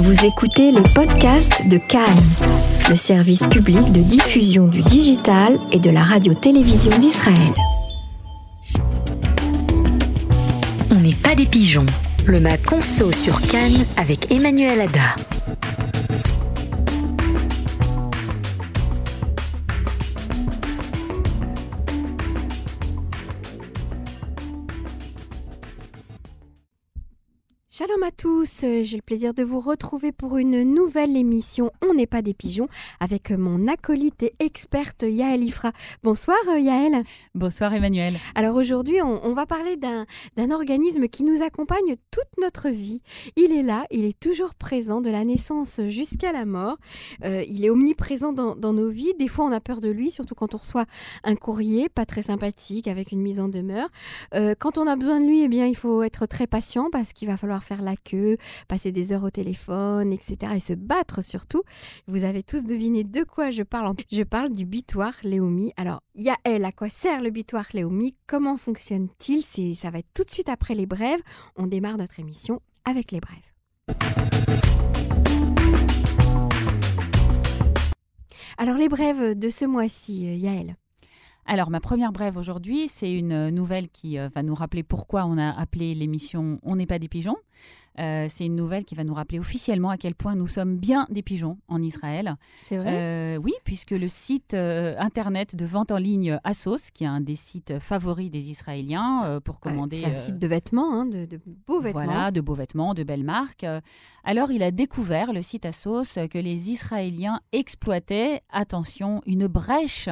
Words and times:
Vous 0.00 0.24
écoutez 0.24 0.70
les 0.72 0.80
podcasts 0.94 1.68
de 1.68 1.76
Cannes, 1.76 2.24
le 2.88 2.96
service 2.96 3.44
public 3.50 3.92
de 3.92 4.00
diffusion 4.00 4.66
du 4.66 4.80
digital 4.80 5.58
et 5.72 5.78
de 5.78 5.90
la 5.90 6.00
radio-télévision 6.00 6.98
d'Israël. 6.98 7.36
On 10.90 10.94
n'est 10.94 11.14
pas 11.14 11.34
des 11.34 11.44
pigeons. 11.44 11.84
Le 12.24 12.40
Mac 12.40 12.62
Conso 12.62 13.12
sur 13.12 13.42
Cannes 13.42 13.84
avec 13.98 14.32
Emmanuel 14.32 14.80
Ada. 14.80 15.16
Shalom 27.80 28.02
à 28.02 28.10
tous, 28.10 28.64
euh, 28.64 28.82
j'ai 28.84 28.98
le 28.98 29.02
plaisir 29.02 29.32
de 29.32 29.42
vous 29.42 29.58
retrouver 29.58 30.12
pour 30.12 30.36
une 30.36 30.64
nouvelle 30.64 31.16
émission 31.16 31.70
On 31.80 31.94
n'est 31.94 32.06
pas 32.06 32.20
des 32.20 32.34
pigeons 32.34 32.68
avec 33.00 33.30
mon 33.30 33.66
acolyte 33.68 34.22
et 34.22 34.34
experte 34.38 35.02
Yaël 35.08 35.42
Ifra. 35.42 35.72
Bonsoir 36.02 36.36
euh, 36.48 36.58
Yaël. 36.58 37.02
Bonsoir 37.34 37.72
Emmanuel. 37.72 38.18
Alors 38.34 38.56
aujourd'hui 38.56 39.00
on, 39.00 39.24
on 39.24 39.32
va 39.32 39.46
parler 39.46 39.78
d'un 39.78 40.04
d'un 40.36 40.50
organisme 40.50 41.08
qui 41.08 41.22
nous 41.22 41.42
accompagne 41.42 41.96
toute 42.10 42.28
notre 42.38 42.68
vie. 42.68 43.00
Il 43.36 43.50
est 43.50 43.62
là, 43.62 43.86
il 43.90 44.04
est 44.04 44.20
toujours 44.20 44.54
présent 44.54 45.00
de 45.00 45.08
la 45.08 45.24
naissance 45.24 45.80
jusqu'à 45.86 46.32
la 46.32 46.44
mort. 46.44 46.76
Euh, 47.24 47.42
il 47.48 47.64
est 47.64 47.70
omniprésent 47.70 48.34
dans, 48.34 48.56
dans 48.56 48.74
nos 48.74 48.90
vies. 48.90 49.14
Des 49.18 49.28
fois 49.28 49.46
on 49.46 49.52
a 49.52 49.60
peur 49.60 49.80
de 49.80 49.88
lui, 49.88 50.10
surtout 50.10 50.34
quand 50.34 50.54
on 50.54 50.58
reçoit 50.58 50.84
un 51.24 51.34
courrier 51.34 51.88
pas 51.88 52.04
très 52.04 52.24
sympathique 52.24 52.88
avec 52.88 53.10
une 53.10 53.22
mise 53.22 53.40
en 53.40 53.48
demeure. 53.48 53.88
Euh, 54.34 54.54
quand 54.58 54.76
on 54.76 54.86
a 54.86 54.96
besoin 54.96 55.18
de 55.18 55.24
lui, 55.24 55.44
eh 55.44 55.48
bien 55.48 55.64
il 55.64 55.76
faut 55.76 56.02
être 56.02 56.26
très 56.26 56.46
patient 56.46 56.90
parce 56.92 57.14
qu'il 57.14 57.26
va 57.26 57.38
falloir 57.38 57.64
faire 57.69 57.69
la 57.78 57.96
queue, 57.96 58.36
passer 58.68 58.92
des 58.92 59.12
heures 59.12 59.24
au 59.24 59.30
téléphone, 59.30 60.12
etc. 60.12 60.52
Et 60.56 60.60
se 60.60 60.72
battre 60.72 61.22
surtout. 61.22 61.62
Vous 62.06 62.24
avez 62.24 62.42
tous 62.42 62.64
deviné 62.64 63.04
de 63.04 63.22
quoi 63.22 63.50
je 63.50 63.62
parle. 63.62 63.94
Je 64.10 64.22
parle 64.22 64.50
du 64.50 64.66
butoir 64.66 65.12
Léomi. 65.22 65.72
Alors, 65.76 66.02
Yael, 66.14 66.64
à 66.64 66.72
quoi 66.72 66.88
sert 66.88 67.22
le 67.22 67.30
butoir 67.30 67.66
Léomi? 67.72 68.16
Comment 68.26 68.56
fonctionne-t-il? 68.56 69.76
Ça 69.76 69.90
va 69.90 69.98
être 69.98 70.12
tout 70.14 70.24
de 70.24 70.30
suite 70.30 70.48
après 70.48 70.74
les 70.74 70.86
brèves. 70.86 71.20
On 71.56 71.66
démarre 71.66 71.96
notre 71.96 72.20
émission 72.20 72.60
avec 72.84 73.12
les 73.12 73.20
brèves. 73.20 73.38
Alors, 78.58 78.76
les 78.76 78.88
brèves 78.88 79.38
de 79.38 79.48
ce 79.48 79.64
mois-ci, 79.64 80.28
euh, 80.28 80.34
Yael. 80.34 80.76
Alors, 81.52 81.68
ma 81.68 81.80
première 81.80 82.12
brève 82.12 82.36
aujourd'hui, 82.36 82.86
c'est 82.86 83.12
une 83.12 83.32
euh, 83.32 83.50
nouvelle 83.50 83.88
qui 83.88 84.20
euh, 84.20 84.28
va 84.32 84.44
nous 84.44 84.54
rappeler 84.54 84.84
pourquoi 84.84 85.24
on 85.24 85.36
a 85.36 85.50
appelé 85.50 85.96
l'émission 85.96 86.58
On 86.62 86.76
n'est 86.76 86.86
pas 86.86 87.00
des 87.00 87.08
pigeons. 87.08 87.34
Euh, 87.98 88.26
c'est 88.30 88.46
une 88.46 88.54
nouvelle 88.54 88.84
qui 88.84 88.94
va 88.94 89.02
nous 89.02 89.12
rappeler 89.14 89.40
officiellement 89.40 89.90
à 89.90 89.96
quel 89.96 90.14
point 90.14 90.36
nous 90.36 90.46
sommes 90.46 90.76
bien 90.76 91.08
des 91.10 91.22
pigeons 91.22 91.58
en 91.66 91.82
Israël. 91.82 92.36
C'est 92.64 92.76
vrai 92.76 93.34
Euh, 93.34 93.36
oui, 93.42 93.52
puisque 93.64 93.90
le 93.90 94.08
site 94.08 94.54
internet 94.54 95.56
de 95.56 95.66
vente 95.66 95.90
en 95.90 95.96
ligne 95.96 96.38
Asos, 96.44 96.92
qui 96.94 97.02
est 97.02 97.08
un 97.08 97.20
des 97.20 97.34
sites 97.34 97.80
favoris 97.80 98.30
des 98.30 98.50
Israéliens 98.50 99.40
pour 99.44 99.58
commander. 99.58 99.96
C'est 99.96 100.06
un 100.06 100.10
site 100.14 100.38
de 100.38 100.46
vêtements, 100.46 100.94
hein, 100.94 101.04
de, 101.04 101.26
de 101.26 101.40
beaux 101.66 101.80
vêtements. 101.80 102.04
Voilà, 102.04 102.30
de 102.30 102.40
beaux 102.40 102.54
vêtements, 102.54 102.94
de 102.94 103.02
belles 103.02 103.24
marques. 103.24 103.66
Alors, 104.22 104.52
il 104.52 104.62
a 104.62 104.70
découvert, 104.70 105.32
le 105.32 105.42
site 105.42 105.66
Asos, 105.66 106.16
que 106.30 106.38
les 106.38 106.70
Israéliens 106.70 107.40
exploitaient, 107.52 108.40
attention, 108.50 109.20
une 109.26 109.48
brèche 109.48 110.08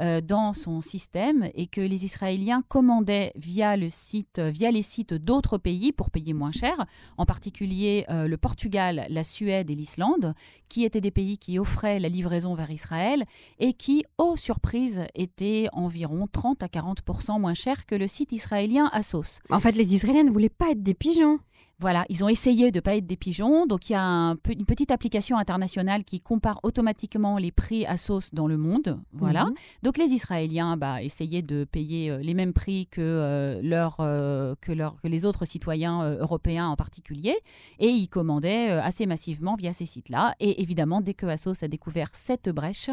euh, 0.00 0.20
dans 0.20 0.52
son 0.52 0.80
système 0.80 1.48
et 1.54 1.66
que 1.66 1.80
les 1.80 2.04
Israéliens 2.04 2.62
commandaient 2.68 3.32
via, 3.36 3.76
le 3.76 3.90
site, 3.90 4.38
via 4.38 4.70
les 4.70 4.82
sites 4.82 5.14
d'autres 5.14 5.58
pays 5.58 5.92
pour 5.92 6.10
payer 6.10 6.34
moins 6.34 6.52
cher, 6.52 6.86
en 7.16 7.26
particulier 7.26 8.04
euh, 8.08 8.28
le 8.28 8.36
Portugal, 8.36 9.06
la 9.08 9.24
Suède 9.24 9.70
et 9.70 9.74
l'Islande, 9.74 10.34
qui 10.68 10.84
étaient 10.84 11.00
des 11.00 11.10
pays 11.10 11.38
qui 11.38 11.58
offraient 11.58 11.98
la 11.98 12.08
livraison 12.08 12.54
vers 12.54 12.70
Israël 12.70 13.24
et 13.58 13.72
qui, 13.72 14.04
aux 14.18 14.36
surprises, 14.36 15.04
étaient 15.14 15.66
environ 15.72 16.26
30 16.30 16.62
à 16.62 16.66
40% 16.66 17.40
moins 17.40 17.54
cher 17.54 17.86
que 17.86 17.94
le 17.94 18.06
site 18.06 18.32
israélien 18.32 18.88
Asos. 18.92 19.40
En 19.50 19.60
fait, 19.60 19.72
les 19.72 19.94
Israéliens 19.94 20.24
ne 20.24 20.30
voulaient 20.30 20.48
pas 20.48 20.70
être 20.70 20.82
des 20.82 20.94
pigeons. 20.94 21.38
Voilà, 21.80 22.04
ils 22.08 22.24
ont 22.24 22.28
essayé 22.28 22.72
de 22.72 22.78
ne 22.78 22.80
pas 22.80 22.96
être 22.96 23.06
des 23.06 23.16
pigeons. 23.16 23.64
Donc, 23.66 23.88
il 23.88 23.92
y 23.92 23.96
a 23.96 24.02
un 24.02 24.32
une 24.48 24.64
petite 24.66 24.90
application 24.90 25.38
internationale 25.38 26.02
qui 26.02 26.20
compare 26.20 26.58
automatiquement 26.64 27.38
les 27.38 27.52
prix 27.52 27.86
à 27.86 27.96
sauce 27.96 28.30
dans 28.32 28.48
le 28.48 28.56
monde. 28.56 29.00
Voilà. 29.12 29.44
Mhm. 29.44 29.54
Donc, 29.84 29.96
les 29.96 30.06
Israéliens 30.12 30.76
bah, 30.76 31.02
essayaient 31.04 31.42
de 31.42 31.62
payer 31.62 32.10
euh, 32.10 32.18
les 32.18 32.34
mêmes 32.34 32.52
prix 32.52 32.88
que, 32.88 33.00
euh, 33.00 33.60
leur, 33.62 33.98
euh, 34.00 34.56
que, 34.60 34.72
leur- 34.72 34.96
que 35.00 35.06
les 35.06 35.24
autres 35.24 35.44
citoyens 35.44 36.02
euh, 36.02 36.18
européens 36.18 36.66
en 36.66 36.74
particulier. 36.74 37.36
Et 37.78 37.88
ils 37.90 38.08
commandaient 38.08 38.70
assez 38.70 39.06
massivement 39.06 39.54
via 39.54 39.72
ces 39.72 39.86
sites-là. 39.86 40.34
Et 40.40 40.60
évidemment, 40.60 41.00
dès 41.00 41.14
que 41.14 41.26
Asos 41.26 41.62
a 41.62 41.68
découvert 41.68 42.08
cette 42.12 42.48
brèche, 42.48 42.90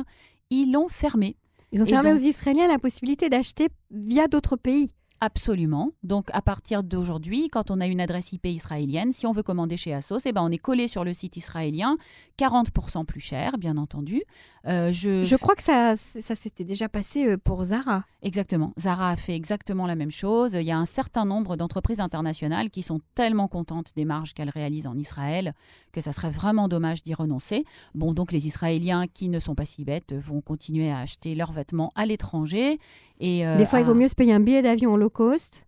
ils 0.52 0.72
l'ont 0.72 0.90
fermée. 0.90 1.38
Ils 1.72 1.82
ont 1.82 1.88
fermé 1.88 2.12
donc- 2.12 2.20
aux 2.20 2.24
Israéliens 2.24 2.68
la 2.68 2.78
possibilité 2.78 3.30
d'acheter 3.30 3.70
via 3.90 4.28
d'autres 4.28 4.58
pays. 4.58 4.92
Absolument. 5.22 5.92
Donc 6.04 6.28
à 6.34 6.42
partir 6.42 6.84
d'aujourd'hui, 6.84 7.50
quand 7.50 7.72
on 7.72 7.80
a 7.80 7.88
une 7.88 8.02
adresse 8.02 8.34
IP 8.34 8.48
israélienne, 8.48 9.12
si 9.12 9.26
on 9.26 9.32
veut 9.32 9.44
commander 9.44 9.78
chez 9.78 9.94
Asos, 9.94 10.20
eh 10.26 10.32
ben, 10.32 10.42
on 10.44 10.52
est 10.52 10.58
collé 10.58 10.88
sur 10.88 11.04
le 11.04 11.14
site 11.14 11.38
israélien, 11.38 11.98
40% 12.38 13.06
plus 13.06 13.22
cher, 13.22 13.58
bien 13.58 13.78
entendu. 13.78 14.24
Euh, 14.68 14.92
je... 14.92 15.24
Je 15.24 15.36
crois 15.36 15.56
que 15.56 15.64
ça, 15.64 15.96
ça 15.96 16.36
s'était 16.36 16.64
déjà 16.64 16.90
passé 16.90 17.28
euh, 17.28 17.38
pour 17.38 17.64
Zara. 17.64 18.04
Exactement. 18.22 18.74
Zara 18.80 19.12
a 19.12 19.16
fait 19.16 19.36
exactement 19.36 19.88
la 19.88 19.96
même 19.96 20.12
chose. 20.12 20.54
Il 20.54 20.64
y 20.64 20.72
a 20.72 20.78
un 20.78 20.86
certain 20.86 21.26
nombre 21.26 21.56
d'entreprises 21.56 22.00
internationales 22.00 22.70
qui 22.70 22.82
sont 22.82 23.00
tellement 23.14 23.48
contentes 23.48 23.94
des 23.96 24.06
marges 24.06 24.34
qu'elles 24.34 24.50
réalisent 24.50 24.88
en 24.88 24.98
Israël 24.98 25.54
que 25.92 26.02
ça 26.02 26.12
serait 26.12 26.30
vraiment 26.30 26.68
dommage 26.68 27.04
d'y 27.04 27.14
renoncer. 27.14 27.64
Bon, 27.94 28.14
donc 28.14 28.32
les 28.32 28.48
Israéliens 28.48 29.08
qui 29.08 29.30
ne 29.30 29.40
sont 29.40 29.56
pas 29.56 29.66
si 29.66 29.86
bêtes 29.86 30.14
vont 30.14 30.42
continuer 30.42 30.92
à 30.92 31.00
acheter 31.00 31.36
leurs 31.36 31.54
vêtements 31.54 31.92
à 31.96 32.06
l'étranger. 32.06 32.80
Et, 33.20 33.48
euh, 33.48 33.58
Des 33.58 33.66
fois, 33.66 33.80
il 33.80 33.86
vaut 33.86 33.94
mieux 33.94 34.10
se 34.10 34.16
payer 34.16 34.34
un 34.34 34.42
billet 34.42 34.62
d'avion 34.62 34.98
cost, 35.10 35.66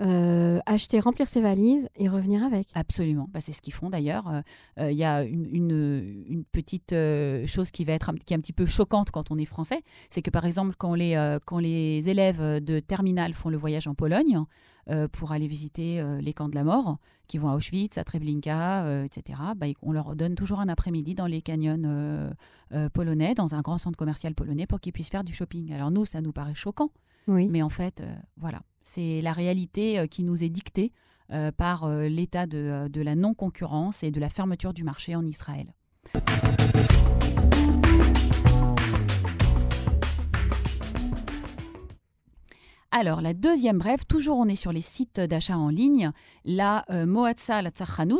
euh, 0.00 0.60
acheter, 0.64 1.00
remplir 1.00 1.26
ses 1.26 1.40
valises 1.40 1.88
et 1.96 2.08
revenir 2.08 2.44
avec. 2.44 2.68
Absolument, 2.74 3.28
Bah, 3.32 3.40
c'est 3.40 3.50
ce 3.50 3.60
qu'ils 3.60 3.72
font 3.72 3.90
d'ailleurs. 3.90 4.28
Euh, 4.28 4.40
euh, 4.78 4.92
Il 4.92 4.96
y 4.96 5.02
a 5.02 5.24
une, 5.24 5.44
une- 5.52 6.24
une 6.28 6.44
petite 6.44 6.92
euh, 6.92 7.44
chose 7.46 7.72
qui 7.72 7.84
va 7.84 7.94
être 7.94 8.10
un, 8.10 8.14
qui 8.14 8.32
est 8.32 8.36
un 8.36 8.40
petit 8.40 8.52
peu 8.52 8.64
choquante 8.64 9.10
quand 9.10 9.32
on 9.32 9.38
est 9.38 9.44
français, 9.44 9.82
c'est 10.08 10.22
que 10.22 10.30
par 10.30 10.44
exemple 10.44 10.76
quand 10.78 10.94
les, 10.94 11.36
quand 11.46 11.58
les 11.58 12.08
élèves 12.08 12.62
de 12.62 12.78
terminale 12.78 13.32
font 13.34 13.48
le 13.50 13.56
voyage 13.56 13.88
en 13.88 13.94
Pologne 13.94 14.40
pour 15.12 15.32
aller 15.32 15.48
visiter 15.48 16.02
les 16.22 16.32
camps 16.32 16.48
de 16.48 16.54
la 16.54 16.64
mort, 16.64 16.96
qui 17.26 17.36
vont 17.36 17.48
à 17.50 17.56
Auschwitz, 17.56 17.98
à 17.98 18.04
Treblinka, 18.04 19.04
etc., 19.04 19.38
bah, 19.56 19.66
on 19.82 19.92
leur 19.92 20.16
donne 20.16 20.34
toujours 20.34 20.60
un 20.60 20.68
après-midi 20.68 21.14
dans 21.14 21.26
les 21.26 21.42
canyons 21.42 22.30
polonais, 22.92 23.34
dans 23.34 23.54
un 23.54 23.60
grand 23.62 23.78
centre 23.78 23.98
commercial 23.98 24.34
polonais 24.34 24.66
pour 24.66 24.80
qu'ils 24.80 24.92
puissent 24.92 25.10
faire 25.10 25.24
du 25.24 25.34
shopping. 25.34 25.72
Alors 25.72 25.90
nous, 25.90 26.04
ça 26.06 26.20
nous 26.20 26.32
paraît 26.32 26.54
choquant. 26.54 26.90
Oui. 27.26 27.48
Mais 27.48 27.60
en 27.62 27.68
fait, 27.68 28.00
euh, 28.00 28.14
voilà, 28.38 28.60
c'est 28.88 29.20
la 29.20 29.32
réalité 29.32 29.98
euh, 29.98 30.06
qui 30.06 30.24
nous 30.24 30.42
est 30.42 30.48
dictée 30.48 30.92
euh, 31.30 31.52
par 31.52 31.84
euh, 31.84 32.08
l'état 32.08 32.46
de, 32.46 32.88
de 32.88 33.02
la 33.02 33.14
non-concurrence 33.14 34.02
et 34.02 34.10
de 34.10 34.18
la 34.18 34.30
fermeture 34.30 34.72
du 34.72 34.82
marché 34.82 35.14
en 35.14 35.26
Israël. 35.26 35.74
Alors, 43.00 43.20
la 43.20 43.32
deuxième 43.32 43.78
brève, 43.78 44.04
toujours 44.08 44.38
on 44.38 44.46
est 44.46 44.56
sur 44.56 44.72
les 44.72 44.80
sites 44.80 45.20
d'achat 45.20 45.56
en 45.56 45.68
ligne. 45.68 46.10
La 46.44 46.84
euh, 46.90 47.06
Moatsa 47.06 47.62
la 47.62 47.70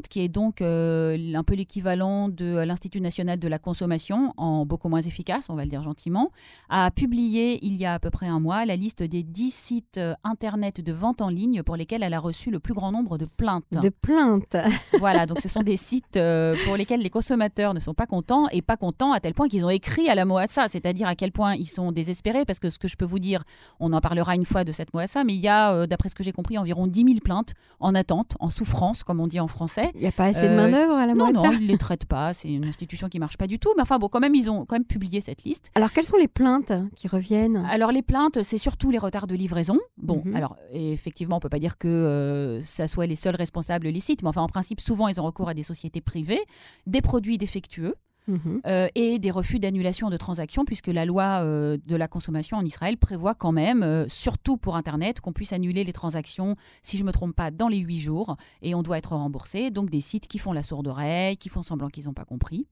qui 0.09 0.21
est 0.21 0.29
donc 0.29 0.63
euh, 0.63 1.35
un 1.35 1.43
peu 1.43 1.57
l'équivalent 1.57 2.29
de 2.29 2.59
l'Institut 2.65 3.01
national 3.01 3.41
de 3.41 3.49
la 3.49 3.59
consommation, 3.59 4.33
en 4.37 4.65
beaucoup 4.67 4.89
moins 4.89 5.01
efficace, 5.01 5.51
on 5.51 5.57
va 5.57 5.65
le 5.65 5.69
dire 5.69 5.83
gentiment, 5.83 6.31
a 6.69 6.93
publié 6.93 7.59
il 7.67 7.75
y 7.75 7.87
a 7.87 7.95
à 7.95 7.99
peu 7.99 8.11
près 8.11 8.29
un 8.29 8.39
mois 8.39 8.67
la 8.67 8.77
liste 8.77 9.03
des 9.03 9.25
10 9.25 9.51
sites 9.53 9.99
euh, 9.99 10.15
internet 10.23 10.81
de 10.81 10.93
vente 10.93 11.23
en 11.23 11.29
ligne 11.29 11.65
pour 11.65 11.75
lesquels 11.75 12.05
elle 12.05 12.15
a 12.15 12.21
reçu 12.21 12.53
le 12.53 12.61
plus 12.61 12.75
grand 12.75 12.93
nombre 12.93 13.19
de 13.19 13.25
plaintes. 13.25 13.65
De 13.83 13.89
plaintes. 13.89 14.57
Voilà, 15.01 15.27
donc 15.27 15.41
ce 15.41 15.49
sont 15.49 15.63
des 15.63 15.77
sites 15.77 16.17
euh, 16.17 16.55
pour 16.67 16.77
lesquels 16.77 17.01
les 17.01 17.11
consommateurs 17.11 17.75
ne 17.75 17.81
sont 17.81 17.95
pas 17.95 18.07
contents 18.07 18.47
et 18.51 18.63
pas 18.63 18.77
contents 18.77 19.13
à 19.13 19.19
tel 19.19 19.35
point 19.35 19.49
qu'ils 19.49 19.65
ont 19.65 19.71
écrit 19.71 20.09
à 20.09 20.15
la 20.15 20.25
Moatsa, 20.25 20.69
c'est-à-dire 20.69 21.09
à 21.09 21.17
quel 21.17 21.33
point 21.33 21.57
ils 21.57 21.69
sont 21.69 21.91
désespérés 21.91 22.45
parce 22.45 22.61
que 22.61 22.71
ce 22.71 22.79
que 22.79 22.87
je 22.87 22.97
peux 22.97 23.05
vous 23.05 23.19
dire, 23.19 23.43
on 23.81 23.93
en 23.93 24.01
parlera 24.01 24.37
une 24.37 24.45
fois 24.45 24.65
de 24.69 24.73
cette 24.73 24.95
Moatsa, 24.95 25.25
mais 25.25 25.35
il 25.35 25.41
y 25.41 25.49
a, 25.49 25.73
euh, 25.73 25.87
d'après 25.87 26.09
ce 26.11 26.15
que 26.15 26.23
j'ai 26.23 26.31
compris, 26.33 26.59
environ 26.59 26.87
10 26.87 27.05
000 27.05 27.19
plaintes 27.25 27.55
en 27.81 27.95
attente, 27.95 28.37
en 28.39 28.51
souffrance, 28.51 29.03
comme 29.03 29.19
on 29.19 29.27
dit 29.27 29.41
en 29.41 29.49
français. 29.49 29.91
Il 29.95 30.03
n'y 30.03 30.07
a 30.07 30.13
pas 30.13 30.27
assez 30.27 30.43
de 30.43 30.53
Euh, 30.53 30.57
main-d'œuvre 30.57 30.93
à 30.95 31.07
la 31.07 31.15
Non, 31.15 31.27
Moatsa 31.33 31.49
non, 31.49 31.53
ils 31.53 31.63
ne 31.63 31.69
les 31.69 31.79
traitent 31.79 32.05
pas, 32.05 32.33
c'est 32.35 32.53
une 32.53 32.65
institution 32.67 33.09
qui 33.09 33.19
marche 33.19 33.37
pas 33.39 33.47
du 33.47 33.59
tout, 33.59 33.71
mais 33.77 33.83
enfin 33.83 33.99
bon, 33.99 34.09
quand 34.09 34.21
même, 34.21 34.35
ils 34.35 34.51
ont 34.51 34.65
quand 34.67 34.77
même 34.77 34.85
publié 34.85 35.21
cette 35.21 35.43
liste. 35.45 35.71
Alors, 35.75 35.91
quelles 35.93 36.05
sont 36.07 36.17
les 36.19 36.29
plaintes 36.29 36.73
qui 36.95 37.09
reviennent? 37.09 37.67
Alors 37.71 37.91
les 37.91 38.03
plaintes, 38.03 38.43
c'est 38.43 38.59
surtout 38.59 38.91
les 38.91 38.99
retards 38.99 39.27
de 39.27 39.35
livraison. 39.35 39.79
Bon, 39.97 40.23
Mhm. 40.25 40.37
alors 40.37 40.57
effectivement, 40.73 41.37
on 41.37 41.41
peut 41.41 41.49
pas 41.49 41.59
dire 41.59 41.79
que 41.79 41.89
euh, 41.89 42.61
ça 42.63 42.87
soit 42.87 43.07
les 43.07 43.17
seuls 43.17 43.37
responsables 43.37 43.89
les 43.89 44.01
sites, 44.01 44.23
mais 44.23 44.29
enfin 44.29 44.43
en 44.43 44.49
principe, 44.49 44.81
souvent 44.81 45.09
ils 45.09 45.21
ont 45.21 45.25
recours 45.25 45.49
à 45.49 45.55
des 45.55 45.63
sociétés 45.63 46.01
privées, 46.01 46.41
des 46.87 47.01
produits 47.01 47.39
défectueux. 47.39 47.95
Mhm. 48.29 48.61
euh, 48.67 48.89
et 48.95 49.19
des 49.19 49.31
refus 49.31 49.59
d'annulation 49.59 50.11
de 50.11 50.17
transactions, 50.17 50.65
puisque 50.65 50.89
la 50.89 51.05
loi 51.05 51.41
euh, 51.43 51.79
de 51.87 51.97
la 51.97 52.09
consommation 52.09 52.59
en 52.59 52.65
Israël 52.65 52.99
prévoit 52.99 53.35
quand 53.35 53.53
même, 53.53 53.83
euh, 53.83 54.07
surtout 54.09 54.59
pour 54.59 54.77
Internet, 54.77 55.21
qu'on 55.21 55.33
puisse 55.33 55.53
annuler 55.53 55.83
les 55.83 55.93
transactions, 55.93 56.55
si 56.83 56.99
je 56.99 57.03
ne 57.03 57.07
me 57.07 57.13
trompe 57.13 57.35
pas, 57.35 57.51
dans 57.51 57.69
les 57.69 57.79
huit 57.79 58.01
jours, 58.01 58.37
et 58.63 58.75
on 58.75 58.83
doit 58.83 58.99
être 58.99 59.17
remboursé. 59.17 59.71
Donc 59.71 59.91
des 59.91 60.03
sites 60.03 60.29
qui 60.29 60.39
font 60.39 60.53
la 60.53 60.63
sourde 60.63 60.87
oreille, 60.87 61.39
qui 61.39 61.49
font 61.49 61.63
semblant 61.63 61.89
qu'ils 61.89 62.05
n'ont 62.05 62.15
pas 62.15 62.27
compris. 62.27 62.67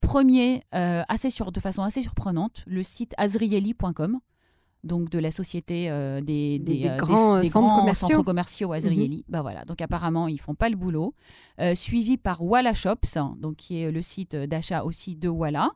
Premier, 0.00 0.62
assez 0.72 1.30
sur, 1.30 1.50
de 1.50 1.60
façon 1.60 1.82
assez 1.82 2.02
surprenante, 2.02 2.62
le 2.66 2.82
site 2.82 3.14
azrieli.com. 3.16 4.20
Donc 4.84 5.10
de 5.10 5.18
la 5.18 5.30
société 5.32 5.90
euh, 5.90 6.20
des, 6.20 6.58
Des- 6.60 6.74
des, 6.74 6.78
des 6.82 6.88
euh, 6.88 6.96
grands, 6.96 7.34
euh, 7.36 7.42
centres 7.44 7.66
grands 7.66 7.80
commerciaux. 7.80 8.08
centres 8.08 8.22
commerciaux 8.22 8.72
Azrieli. 8.72 9.24
Bah 9.28 9.42
voilà. 9.42 9.64
Donc 9.64 9.80
apparemment 9.80 10.28
ils 10.28 10.40
font 10.40 10.54
pas 10.54 10.68
le 10.68 10.76
boulot. 10.76 11.14
Euh, 11.60 11.74
suivi 11.74 12.16
par 12.16 12.42
Walla 12.42 12.74
Shops, 12.74 13.18
donc 13.40 13.56
qui 13.56 13.80
est 13.80 13.90
le 13.90 14.00
site 14.02 14.36
d'achat 14.36 14.84
aussi 14.84 15.16
de 15.16 15.28
Walla. 15.28 15.70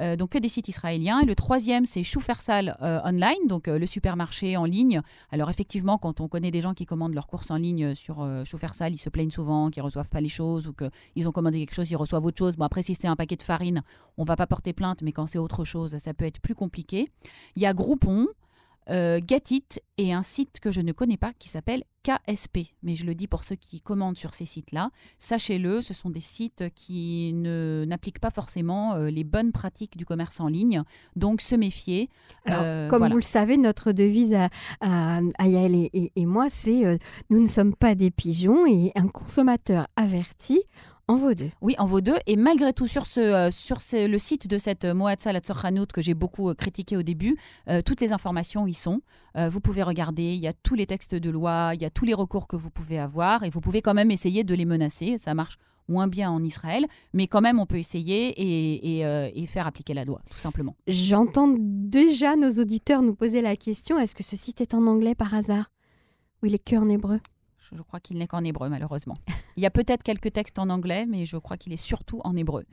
Euh, 0.00 0.16
donc 0.16 0.30
que 0.30 0.38
des 0.38 0.48
sites 0.48 0.66
israéliens. 0.68 1.20
Et 1.20 1.24
le 1.24 1.36
troisième, 1.36 1.86
c'est 1.86 2.02
Schufersal 2.02 2.76
euh, 2.82 3.00
Online, 3.04 3.46
donc 3.48 3.68
euh, 3.68 3.78
le 3.78 3.86
supermarché 3.86 4.56
en 4.56 4.64
ligne. 4.64 5.00
Alors 5.30 5.50
effectivement, 5.50 5.96
quand 5.96 6.20
on 6.20 6.26
connaît 6.26 6.50
des 6.50 6.60
gens 6.60 6.74
qui 6.74 6.84
commandent 6.84 7.14
leurs 7.14 7.28
courses 7.28 7.52
en 7.52 7.56
ligne 7.56 7.94
sur 7.94 8.22
euh, 8.22 8.44
Schufersal, 8.44 8.92
ils 8.92 8.98
se 8.98 9.08
plaignent 9.08 9.30
souvent 9.30 9.70
qu'ils 9.70 9.82
reçoivent 9.84 10.10
pas 10.10 10.20
les 10.20 10.28
choses 10.28 10.66
ou 10.66 10.72
qu'ils 10.72 11.28
ont 11.28 11.32
commandé 11.32 11.60
quelque 11.60 11.74
chose, 11.74 11.90
ils 11.90 11.96
reçoivent 11.96 12.24
autre 12.24 12.38
chose. 12.38 12.56
Bon 12.56 12.64
après, 12.64 12.82
si 12.82 12.96
c'est 12.96 13.06
un 13.08 13.16
paquet 13.16 13.36
de 13.36 13.42
farine, 13.44 13.82
on 14.16 14.24
va 14.24 14.34
pas 14.34 14.48
porter 14.48 14.72
plainte, 14.72 15.02
mais 15.02 15.12
quand 15.12 15.26
c'est 15.28 15.38
autre 15.38 15.64
chose, 15.64 15.96
ça 15.98 16.12
peut 16.12 16.24
être 16.24 16.40
plus 16.40 16.56
compliqué. 16.56 17.08
Il 17.54 17.62
y 17.62 17.66
a 17.66 17.72
Groupon. 17.72 18.26
Euh, 18.90 19.20
Gatit 19.22 19.64
et 19.98 20.12
un 20.12 20.22
site 20.22 20.60
que 20.60 20.70
je 20.70 20.80
ne 20.80 20.92
connais 20.92 21.16
pas 21.18 21.32
qui 21.38 21.48
s'appelle 21.48 21.84
KSP. 22.04 22.58
Mais 22.82 22.94
je 22.94 23.04
le 23.04 23.14
dis 23.14 23.26
pour 23.26 23.44
ceux 23.44 23.56
qui 23.56 23.80
commandent 23.80 24.16
sur 24.16 24.32
ces 24.32 24.46
sites-là. 24.46 24.90
Sachez-le, 25.18 25.82
ce 25.82 25.92
sont 25.92 26.08
des 26.10 26.20
sites 26.20 26.64
qui 26.74 27.32
ne- 27.34 27.84
n'appliquent 27.86 28.20
pas 28.20 28.30
forcément 28.30 28.94
euh, 28.94 29.10
les 29.10 29.24
bonnes 29.24 29.52
pratiques 29.52 29.96
du 29.96 30.06
commerce 30.06 30.40
en 30.40 30.48
ligne. 30.48 30.82
Donc 31.16 31.40
se 31.42 31.54
méfier. 31.54 32.08
Alors, 32.46 32.60
Euh, 32.62 32.88
comme 32.88 32.98
voilà. 33.00 33.12
vous 33.12 33.18
le 33.18 33.22
savez, 33.24 33.56
notre 33.58 33.92
devise 33.92 34.32
à, 34.34 34.48
à, 34.80 35.20
à 35.38 35.46
Yael 35.48 35.74
et, 35.74 35.90
et- 35.92 36.12
et 36.16 36.24
moi, 36.26 36.48
c'est 36.48 36.86
euh, 36.86 36.96
nous 37.30 37.40
ne 37.40 37.46
sommes 37.48 37.74
pas 37.74 37.94
des 37.94 38.10
pigeons 38.10 38.66
et 38.66 38.92
un 38.94 39.08
consommateur 39.08 39.86
averti 39.96 40.60
en 41.08 41.16
vaut 41.16 41.34
deux. 41.34 41.50
Oui, 41.62 41.74
en 41.78 41.86
vaut 41.86 42.00
deux. 42.00 42.16
Et 42.26 42.36
malgré 42.36 42.72
tout, 42.72 42.86
sur, 42.86 43.06
ce, 43.06 43.20
euh, 43.20 43.50
sur 43.50 43.80
ce- 43.80 44.06
le 44.06 44.18
site 44.18 44.46
de 44.46 44.58
cette 44.58 44.84
euh, 44.84 44.94
Moad 44.94 45.18
Salat 45.20 45.40
Sorhanout 45.42 45.86
que 45.92 46.02
j'ai 46.02 46.14
beaucoup 46.14 46.50
euh, 46.50 46.54
critiqué 46.54 46.96
au 46.96 47.02
début, 47.02 47.36
euh, 47.68 47.80
toutes 47.84 48.00
les 48.00 48.12
informations 48.12 48.66
y 48.66 48.74
sont. 48.74 49.00
Vous 49.50 49.60
pouvez 49.60 49.84
regarder, 49.84 50.34
il 50.34 50.40
y 50.40 50.48
a 50.48 50.52
tous 50.52 50.74
les 50.74 50.84
textes 50.86 51.14
de 51.14 51.30
loi, 51.30 51.70
il 51.74 51.80
y 51.82 51.84
a 51.84 51.90
tous 51.90 52.04
les 52.04 52.14
recours 52.14 52.48
que 52.48 52.56
vous 52.56 52.70
pouvez 52.70 52.98
avoir 52.98 53.44
et 53.44 53.50
vous 53.50 53.60
pouvez 53.60 53.82
quand 53.82 53.94
même 53.94 54.10
essayer 54.10 54.42
de 54.42 54.52
les 54.54 54.64
menacer. 54.64 55.16
Ça 55.16 55.32
marche 55.34 55.58
moins 55.86 56.08
bien 56.08 56.28
en 56.30 56.42
Israël, 56.42 56.84
mais 57.14 57.28
quand 57.28 57.40
même 57.40 57.60
on 57.60 57.64
peut 57.66 57.78
essayer 57.78 58.28
et, 58.30 58.98
et, 58.98 59.06
euh, 59.06 59.30
et 59.32 59.46
faire 59.46 59.66
appliquer 59.68 59.94
la 59.94 60.04
loi, 60.04 60.20
tout 60.28 60.38
simplement. 60.38 60.74
J'entends 60.88 61.54
déjà 61.56 62.34
nos 62.36 62.50
auditeurs 62.60 63.00
nous 63.00 63.14
poser 63.14 63.40
la 63.42 63.54
question 63.56 63.96
est-ce 63.98 64.14
que 64.16 64.22
ce 64.24 64.36
site 64.36 64.60
est 64.60 64.74
en 64.74 64.86
anglais 64.88 65.14
par 65.14 65.32
hasard? 65.32 65.70
Oui, 66.42 66.50
il 66.50 66.54
est 66.56 66.58
que 66.64 66.76
en 66.76 66.88
hébreu? 66.90 67.20
Je, 67.74 67.82
crois 67.82 68.00
qu'il 68.00 68.18
n'est 68.18 68.26
qu'en 68.26 68.44
hébreu, 68.44 68.68
malheureusement. 68.68 69.14
Il 69.56 69.62
y 69.62 69.66
a 69.66 69.70
peut-être 69.70 70.02
quelques 70.02 70.32
textes 70.32 70.58
en 70.58 70.70
anglais, 70.70 71.04
mais 71.06 71.26
je 71.26 71.36
crois 71.36 71.56
qu'il 71.56 71.72
est 71.72 71.76
surtout 71.76 72.20
en 72.24 72.36
hébreu. 72.36 72.64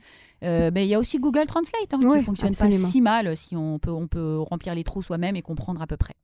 Euh, 0.44 0.70
mais 0.72 0.86
il 0.86 0.88
y 0.88 0.94
a 0.94 0.98
aussi 0.98 1.18
Google 1.18 1.46
Translate, 1.46 1.92
hein, 1.92 1.98
Ouais, 2.02 2.18
qui 2.18 2.24
fonctionne 2.24 2.50
absolument. 2.50 2.80
pas 2.82 2.88
si 2.88 3.00
mal, 3.00 3.36
si 3.36 3.56
on 3.56 3.78
peut, 3.78 3.90
on 3.90 4.06
peut 4.06 4.38
remplir 4.40 4.74
les 4.74 4.84
trous 4.84 5.02
soi-même 5.02 5.36
et 5.36 5.42
comprendre 5.42 5.82
à 5.82 5.86
peu 5.86 5.96
près. 5.96 6.14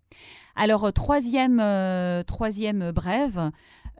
Alors, 0.56 0.84
euh, 0.84 0.90
troisième, 0.90 1.58
euh, 1.60 2.22
troisième 2.22 2.92
brève, 2.92 3.50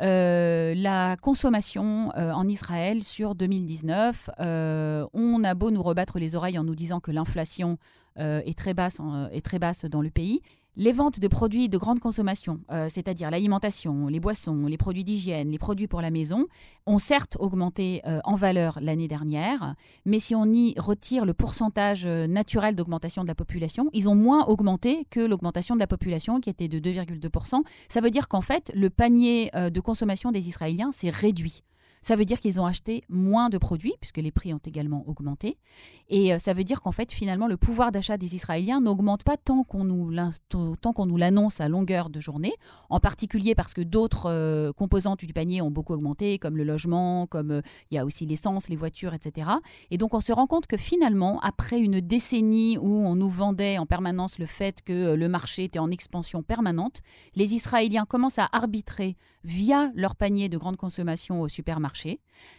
euh, 0.01 0.75
la 0.77 1.17
consommation 1.21 2.13
euh, 2.17 2.33
en 2.33 2.49
Israël 2.49 3.03
sur 3.05 3.35
2019. 3.35 4.31
Euh, 4.41 5.07
on 5.15 5.45
a 5.45 5.55
beau 5.55 5.71
nous 5.71 5.83
rebattre 5.83 6.19
les 6.19 6.35
oreilles 6.35 6.59
en 6.59 6.65
nous 6.65 6.75
disant 6.75 7.01
que 7.01 7.11
l'inflation 7.11 7.79
est, 8.17 8.57
très 8.59 8.75
basse 8.75 9.01
en- 9.01 9.29
est 9.31 9.41
très 9.45 9.59
basse 9.59 9.87
dans 9.87 10.03
le 10.03 10.11
pays. 10.11 10.43
Les 10.75 10.93
ventes 10.93 11.21
de 11.21 11.29
produits 11.29 11.69
de 11.69 11.77
grande 11.77 12.01
consommation, 12.01 12.61
euh, 12.71 12.89
c'est-à-dire 12.89 13.31
l'alimentation, 13.31 14.07
les 14.07 14.21
boissons, 14.21 14.65
les 14.65 14.79
produits 14.79 15.05
d'hygiène, 15.05 15.51
les 15.51 15.59
produits 15.59 15.87
pour 15.87 16.01
la 16.01 16.11
maison, 16.11 16.47
ont 16.87 16.97
certes 16.97 17.37
augmenté 17.39 18.01
euh, 18.07 18.21
en 18.25 18.37
valeur 18.37 18.79
l'année 18.81 19.07
dernière, 19.07 19.75
mais 20.07 20.19
si 20.19 20.35
on 20.35 20.47
y 20.47 20.73
retire 20.79 21.27
le 21.27 21.35
pourcentage 21.35 22.07
euh, 22.07 22.27
naturel 22.27 22.75
d'augmentation 22.75 23.23
de 23.23 23.29
la 23.29 23.35
population, 23.35 23.91
ils 23.93 24.09
ont 24.09 24.15
moins 24.15 24.47
augmenté 24.47 25.07
que 25.11 25.21
l'augmentation 25.21 25.75
de 25.75 25.81
la 25.81 25.87
population 25.87 26.41
qui 26.41 26.49
était 26.49 26.69
de 26.69 26.79
2,2%. 26.79 27.61
Ça 27.91 28.01
veut 28.01 28.11
dire 28.11 28.29
qu'en 28.29 28.41
fait, 28.41 28.73
le 28.75 28.89
panier 28.89 29.51
de 29.53 29.81
consommation 29.81 30.31
des 30.31 30.49
Israéliens 30.49 30.91
s'est 30.91 31.11
réduit. 31.11 31.65
Ça 32.03 32.17
veut 32.17 32.25
dire 32.25 32.41
qu'ils 32.41 32.61
ont 32.61 32.67
acheté 32.67 33.05
moins 33.09 33.49
de 33.49 33.59
produits, 33.59 33.95
puisque 34.01 34.19
les 34.19 34.33
prix 34.33 34.53
ont 34.53 34.61
également 34.65 35.05
augmenté. 35.07 35.57
Et 36.09 36.35
euh, 36.35 36.39
ça 36.39 36.53
veut 36.53 36.65
dire 36.65 36.83
qu'en 36.83 36.91
fait, 36.91 37.13
finalement, 37.13 37.47
le 37.47 37.57
pouvoir 37.57 37.93
d'achat 37.93 38.19
des 38.19 38.35
Israéliens 38.35 38.81
n'augmente 38.81 39.23
pas 39.23 39.37
tant 39.37 39.63
qu'on 39.63 39.85
nous 39.85 40.11
l'annonce 40.11 41.61
à 41.61 41.69
longueur 41.69 42.11
de 42.11 42.19
journée, 42.19 42.55
en 42.91 42.99
particulier 42.99 43.55
parce 43.55 43.73
que 43.73 43.83
d'autres 43.83 44.27
euh, 44.29 44.73
composantes 44.73 45.25
du 45.25 45.33
panier 45.33 45.63
ont 45.63 45.71
beaucoup 45.71 45.93
augmenté, 45.93 46.39
comme 46.39 46.57
le 46.57 46.65
logement, 46.65 47.29
comme 47.29 47.53
euh, 47.53 47.63
il 47.91 47.95
y 47.95 47.99
a 47.99 48.05
aussi 48.05 48.27
l'essence, 48.27 48.69
les 48.69 48.77
voitures, 48.77 49.15
etc. 49.15 49.49
Et 49.93 49.97
donc, 49.97 50.13
on 50.13 50.21
se 50.21 50.33
rend 50.33 50.49
compte 50.49 50.67
que 50.67 50.77
finalement, 50.77 51.39
après 51.41 51.79
une 51.79 52.01
décennie 52.01 52.79
où 52.79 53.07
on 53.07 53.15
nous 53.15 53.31
vendait 53.31 53.79
en 53.79 53.87
permanence 53.87 54.41
le 54.41 54.47
fait 54.47 54.83
que 54.83 55.15
le 55.15 55.29
marché 55.29 55.65
était 55.65 55.79
en 55.79 55.91
expansion 55.91 56.43
permanente, 56.43 57.01
les 57.37 57.55
Israéliens 57.55 58.07
commencent 58.07 58.41
à 58.41 58.49
arbitrer 58.53 59.17
via 59.45 59.91
leur 59.95 60.17
panier 60.17 60.49
de 60.49 60.59
grande 60.59 60.77
consommation 60.77 61.41
au 61.41 61.49
supermarché. 61.49 61.92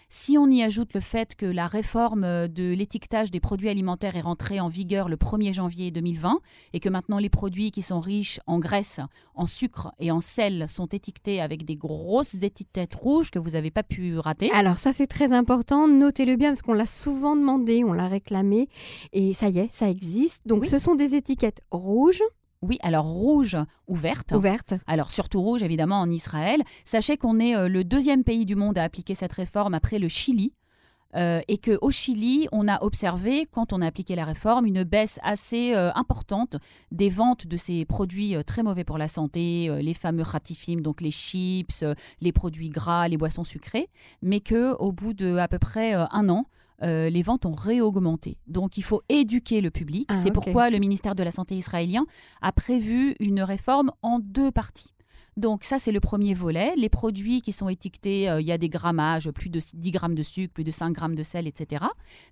Si 0.10 0.38
on 0.38 0.48
y 0.50 0.62
ajoute 0.62 0.94
le 0.94 1.00
fait 1.00 1.36
que 1.36 1.46
la 1.48 1.66
réforme 1.66 2.24
euh, 2.24 2.48
de 2.48 2.74
l'étiquetage 2.74 3.32
des 3.32 3.40
produits 3.40 3.70
alimentaires 3.70 4.16
est 4.16 4.22
rentrée 4.22 4.60
en 4.60 4.68
vigueur 4.68 5.10
le 5.10 5.16
1er 5.18 5.54
janvier 5.54 5.90
2020 5.90 6.40
et 6.74 6.80
que 6.80 6.88
maintenant 6.90 7.18
les 7.18 7.30
produits 7.30 7.72
qui 7.72 7.82
sont 7.82 8.00
riches 8.00 8.40
en 8.46 8.60
graisse, 8.60 9.00
en 9.34 9.48
sucre 9.48 9.92
et 10.00 10.12
en 10.12 10.22
sel 10.22 10.70
sont 10.70 10.86
étiquetés 10.88 11.42
avec 11.42 11.66
des 11.66 11.76
grosses 11.76 12.36
étiquettes 12.44 12.94
rouges 12.96 13.32
que 13.32 13.40
vous 13.40 13.52
n'avez 13.52 13.72
pas 13.72 13.84
pu 13.84 14.18
rater. 14.20 14.52
Alors 14.52 14.78
ça 14.78 14.94
c'est 14.94 15.08
très 15.08 15.32
important, 15.34 15.88
notez-le 15.88 16.36
bien 16.36 16.50
parce 16.50 16.62
qu'on 16.62 16.74
l'a 16.74 16.86
souvent 16.86 17.36
demandé, 17.36 17.84
on 17.84 17.94
l'a 17.94 18.08
réclamé 18.08 18.70
et 19.14 19.34
ça 19.34 19.50
y 19.50 19.60
est, 19.60 19.74
ça 19.74 19.90
existe. 19.90 20.42
Donc 20.46 20.62
Oui. 20.62 20.68
ce 20.70 20.78
sont 20.78 20.94
des 20.96 21.16
étiquettes 21.16 21.62
rouges 21.72 22.22
Oui, 22.64 22.78
alors 22.82 23.04
rouge 23.04 23.58
ou 23.88 23.96
verte. 23.96 24.32
ouvertes. 24.32 24.76
Alors 24.88 25.12
surtout 25.12 25.42
rouge 25.42 25.64
évidemment 25.64 26.00
en 26.00 26.10
Israël. 26.10 26.62
Sachez 26.86 27.18
qu'on 27.18 27.38
est 27.42 27.58
euh, 27.58 27.68
le 27.68 27.84
deuxième 27.84 28.24
pays 28.24 28.46
du 28.46 28.56
monde 28.56 28.78
à 28.78 28.84
appliquer 28.84 29.16
cette 29.16 29.34
réforme 29.34 29.74
après 29.74 30.00
le 30.00 30.08
Chili. 30.08 30.54
Euh, 31.16 31.42
et 31.48 31.58
qu'au 31.58 31.92
Chili, 31.92 32.48
on 32.52 32.68
a 32.68 32.84
observé, 32.84 33.48
quand 33.52 33.74
on 33.74 33.82
a 33.82 33.88
appliqué 33.88 34.16
la 34.16 34.26
réforme, 34.26 34.66
une 34.66 34.84
baisse 34.84 35.20
assez 35.24 35.76
euh, 35.76 35.92
importante 35.96 36.58
des 36.92 37.10
ventes 37.10 37.48
de 37.48 37.58
ces 37.58 37.86
produits 37.86 38.36
euh, 38.36 38.42
très 38.42 38.64
mauvais 38.64 38.84
pour 38.84 38.98
la 38.98 39.08
santé, 39.08 39.70
les 39.82 39.94
fameux 39.94 40.24
ratifimes, 40.24 40.82
donc 40.82 41.02
les 41.02 41.12
chips, 41.12 41.84
les 42.22 42.32
produits 42.32 42.70
gras, 42.70 43.08
les 43.08 43.18
boissons 43.18 43.44
sucrées, 43.44 43.90
mais 44.22 44.40
que 44.40 44.74
au 44.78 44.92
bout 44.92 45.14
de 45.14 45.38
à 45.38 45.48
peu 45.48 45.60
près 45.60 45.94
un 45.94 46.30
an, 46.30 46.46
euh, 46.84 47.10
les 47.10 47.22
ventes 47.22 47.46
ont 47.46 47.54
réaugmenté. 47.54 48.38
Donc 48.48 48.78
il 48.78 48.84
faut 48.84 49.02
éduquer 49.08 49.62
le 49.62 49.72
public. 49.72 50.08
Ah, 50.10 50.20
C'est 50.22 50.32
pourquoi 50.32 50.70
le 50.70 50.80
ministère 50.80 51.16
de 51.16 51.24
la 51.24 51.32
Santé 51.32 51.56
israélien 51.56 52.06
a 52.42 52.52
prévu 52.52 53.16
une 53.20 53.42
réforme 53.42 53.92
en 54.02 54.20
deux 54.20 54.52
parties. 54.52 54.94
Donc 55.38 55.64
ça, 55.64 55.80
c'est 55.80 55.92
le 55.92 56.00
premier 56.00 56.34
volet. 56.34 56.74
Les 56.78 56.90
produits 56.90 57.42
qui 57.42 57.52
sont 57.52 57.70
étiquetés, 57.70 58.30
euh, 58.30 58.42
il 58.42 58.48
y 58.48 58.52
a 58.52 58.58
des 58.58 58.70
grammages, 58.70 59.30
plus 59.32 59.50
de 59.50 59.60
10 59.74 59.92
grammes 59.92 60.16
de 60.16 60.24
sucre, 60.24 60.54
plus 60.54 60.64
de 60.64 60.72
5 60.72 60.92
grammes 60.92 61.16
de 61.16 61.24
sel, 61.24 61.48
etc. 61.48 61.86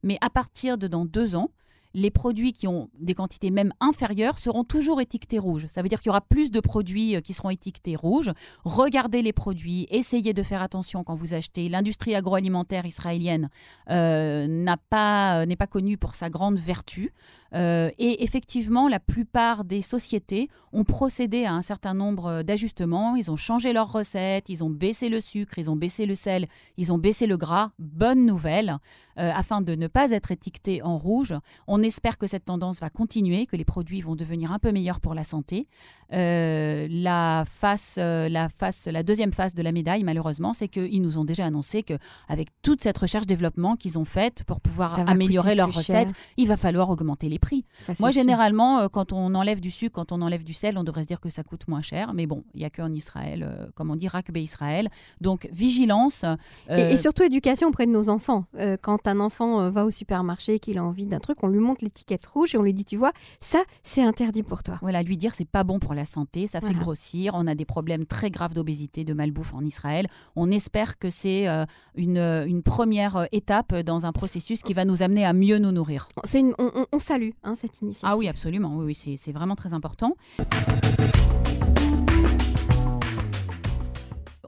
Mais 0.03 0.17
à 0.22 0.29
partir 0.29 0.77
de 0.77 0.88
dans 0.88 1.05
deux 1.05 1.36
ans, 1.36 1.50
les 1.93 2.10
produits 2.12 2.53
qui 2.53 2.67
ont 2.67 2.89
des 3.00 3.13
quantités 3.13 3.51
même 3.51 3.74
inférieures 3.81 4.38
seront 4.38 4.63
toujours 4.63 5.01
étiquetés 5.01 5.39
rouges. 5.39 5.65
Ça 5.67 5.81
veut 5.81 5.89
dire 5.89 6.00
qu'il 6.00 6.08
y 6.08 6.12
aura 6.12 6.22
plus 6.22 6.51
de 6.51 6.60
produits 6.60 7.15
euh, 7.15 7.22
qui 7.22 7.34
seront 7.34 7.50
étiquetés 7.50 7.96
rouges. 7.96 8.31
Regardez 8.63 9.22
les 9.22 9.34
produits, 9.34 9.88
essayez 9.89 10.34
de 10.34 10.43
faire 10.43 10.62
attention 10.62 11.03
quand 11.03 11.15
vous 11.15 11.34
achetez. 11.34 11.70
L'industrie 11.70 12.15
agroalimentaire 12.15 12.86
israélienne 12.86 13.50
euh, 13.89 14.65
pas, 14.89 15.46
n'est 15.46 15.55
pas 15.55 15.67
connue 15.67 15.98
pour 15.98 16.15
sa 16.15 16.29
grande 16.29 16.60
vertu. 16.60 17.13
Euh, 17.53 17.91
et 17.98 18.24
effectivement, 18.24 18.88
la 18.88 19.00
plupart 19.00 19.65
des 19.65 19.81
sociétés 19.81 20.50
ont 20.74 20.84
procédé 20.84 21.46
à 21.46 21.53
un 21.53 21.62
certain 21.62 21.93
nombre 21.93 22.27
euh, 22.27 22.43
d'ajustements. 22.43 23.15
Ils 23.15 23.29
ont 23.29 23.36
changé 23.36 23.74
leurs 23.74 23.91
recettes, 23.91 24.48
ils 24.50 24.63
ont 24.63 24.70
baissé 24.70 25.10
le 25.10 25.20
sucre, 25.20 25.58
ils 25.58 25.70
ont 25.70 25.75
baissé 25.75 26.05
le 26.05 26.15
sel, 26.15 26.48
ils 26.77 26.93
ont 26.93 26.98
baissé 26.98 27.27
le 27.27 27.38
gras. 27.38 27.70
Bonne 27.77 28.25
nouvelle, 28.25 28.77
euh, 29.17 29.31
afin 29.36 29.62
de 29.62 29.75
ne 29.75 29.88
pas 29.88 30.12
être 30.12 30.31
étiquetés 30.31 30.81
en 30.81 30.98
rouge. 30.98 31.34
On 31.67 31.84
espère 31.84 32.17
que 32.17 32.27
cette 32.27 32.46
tendance 32.46 32.79
va 32.79 32.89
continuer, 32.89 33.46
que 33.46 33.58
les 33.58 33.65
produits 33.65 34.01
vont 34.01 34.15
devenir 34.15 34.51
un 34.51 34.60
peu 34.60 34.72
meilleurs 34.72 35.01
pour 35.01 35.13
la 35.13 35.24
santé. 35.24 35.67
Euh, 36.13 36.88
la 36.89 37.43
face, 37.46 37.98
la 37.98 38.50
face, 38.50 38.88
la 38.88 39.03
deuxième 39.03 39.34
face 39.34 39.53
de 39.53 39.62
la 39.62 39.72
médaille, 39.72 40.03
malheureusement, 40.03 40.53
c'est 40.53 40.67
qu'ils 40.67 41.01
nous 41.01 41.17
ont 41.17 41.25
déjà 41.25 41.46
annoncé 41.46 41.84
que 41.84 41.93
avec 42.27 42.50
toute 42.62 42.81
cette 42.81 42.98
recherche 42.98 43.25
développement 43.25 43.75
qu'ils 43.75 44.00
ont 44.00 44.05
faite 44.05 44.43
pour 44.46 44.62
pouvoir 44.62 45.00
améliorer 45.10 45.55
leurs 45.55 45.72
cher. 45.72 45.79
recettes, 46.01 46.15
il 46.38 46.48
va 46.48 46.58
falloir 46.58 46.89
augmenter 46.89 47.29
les 47.29 47.39
prix. 47.41 47.65
Ça, 47.79 47.93
Moi, 48.00 48.12
généralement, 48.12 48.79
euh, 48.79 48.88
quand 48.88 49.12
on 49.12 49.36
enlève 49.36 49.60
du 49.60 49.69
sucre, 49.71 49.93
quand 49.95 50.13
on 50.13 50.21
enlève 50.21 50.43
du 50.45 50.53
sel, 50.53 50.77
on 50.77 50.83
devrait 50.86 51.03
se 51.03 51.07
dire 51.10 51.19
que 51.19 51.29
ça 51.29 51.43
coûte 51.43 51.67
moins 51.67 51.81
cher. 51.81 52.13
Mais 52.13 52.25
bon, 52.27 52.43
il 52.53 52.60
n'y 52.60 52.65
a 52.65 52.69
qu'en 52.69 52.93
Israël, 52.93 53.43
euh, 53.43 53.65
comme 53.75 53.89
on 53.91 53.95
dit, 53.98 54.07
Rakbe 54.07 54.38
Israël. 54.38 54.88
Donc, 55.19 55.50
vigilance. 55.51 56.24
Et, 56.69 56.74
euh, 56.74 56.89
et 56.91 56.98
surtout 56.98 57.24
éducation 57.24 57.67
auprès 57.67 57.86
de 57.86 57.91
nos 57.91 58.07
enfants. 58.07 58.45
Euh, 58.57 58.77
quand 58.81 59.07
un 59.07 59.19
enfant 59.19 59.69
va 59.69 59.86
au 59.86 59.91
supermarché 59.91 60.55
et 60.55 60.60
qu'il 60.60 60.77
a 60.77 60.83
envie 60.83 61.05
d'un 61.05 61.19
truc, 61.19 61.39
on 61.43 61.48
lui 61.48 61.60
montre 61.60 61.83
l'étiquette 61.83 62.25
rouge 62.25 62.55
et 62.55 62.57
on 62.57 62.62
lui 62.63 62.74
dit, 62.74 62.86
tu 62.86 62.95
vois, 62.95 63.12
ça, 63.41 63.60
c'est 63.83 64.03
interdit 64.03 64.43
pour 64.43 64.63
toi. 64.63 64.77
Voilà, 64.81 65.03
lui 65.03 65.17
dire 65.17 65.33
c'est 65.33 65.43
pas 65.50 65.63
bon 65.63 65.79
pour 65.79 65.93
la 65.93 66.05
santé, 66.05 66.48
ça 66.48 66.62
fait 66.62 66.67
grossir, 66.79 67.33
on 67.36 67.48
a 67.48 67.55
des 67.55 67.65
problèmes 67.65 68.05
très 68.05 68.29
graves 68.31 68.53
d'obésité, 68.53 69.03
de 69.03 69.13
malbouffe 69.13 69.53
en 69.53 69.62
Israël. 69.65 70.07
On 70.36 70.51
espère 70.51 71.00
que 71.00 71.10
c'est 71.10 71.48
une, 71.95 72.17
une 72.17 72.63
première 72.63 73.27
étape 73.31 73.75
dans 73.81 74.05
un 74.05 74.12
processus 74.12 74.62
qui 74.62 74.74
va 74.74 74.86
nous 74.86 75.01
amener 75.03 75.25
à 75.25 75.33
mieux 75.33 75.57
nous 75.57 75.71
nourrir. 75.71 76.07
C'est 76.24 76.39
une- 76.39 76.53
on, 76.60 76.71
on- 76.75 76.86
on 76.91 77.00
salue 77.00 77.30
hein, 77.43 77.55
cette 77.55 77.81
initiative. 77.81 78.09
Ah 78.11 78.17
oui, 78.17 78.27
absolument, 78.27 78.77
oui, 78.77 78.95
c'est 78.95 79.31
vraiment 79.31 79.55
très 79.55 79.73
important. 79.73 80.15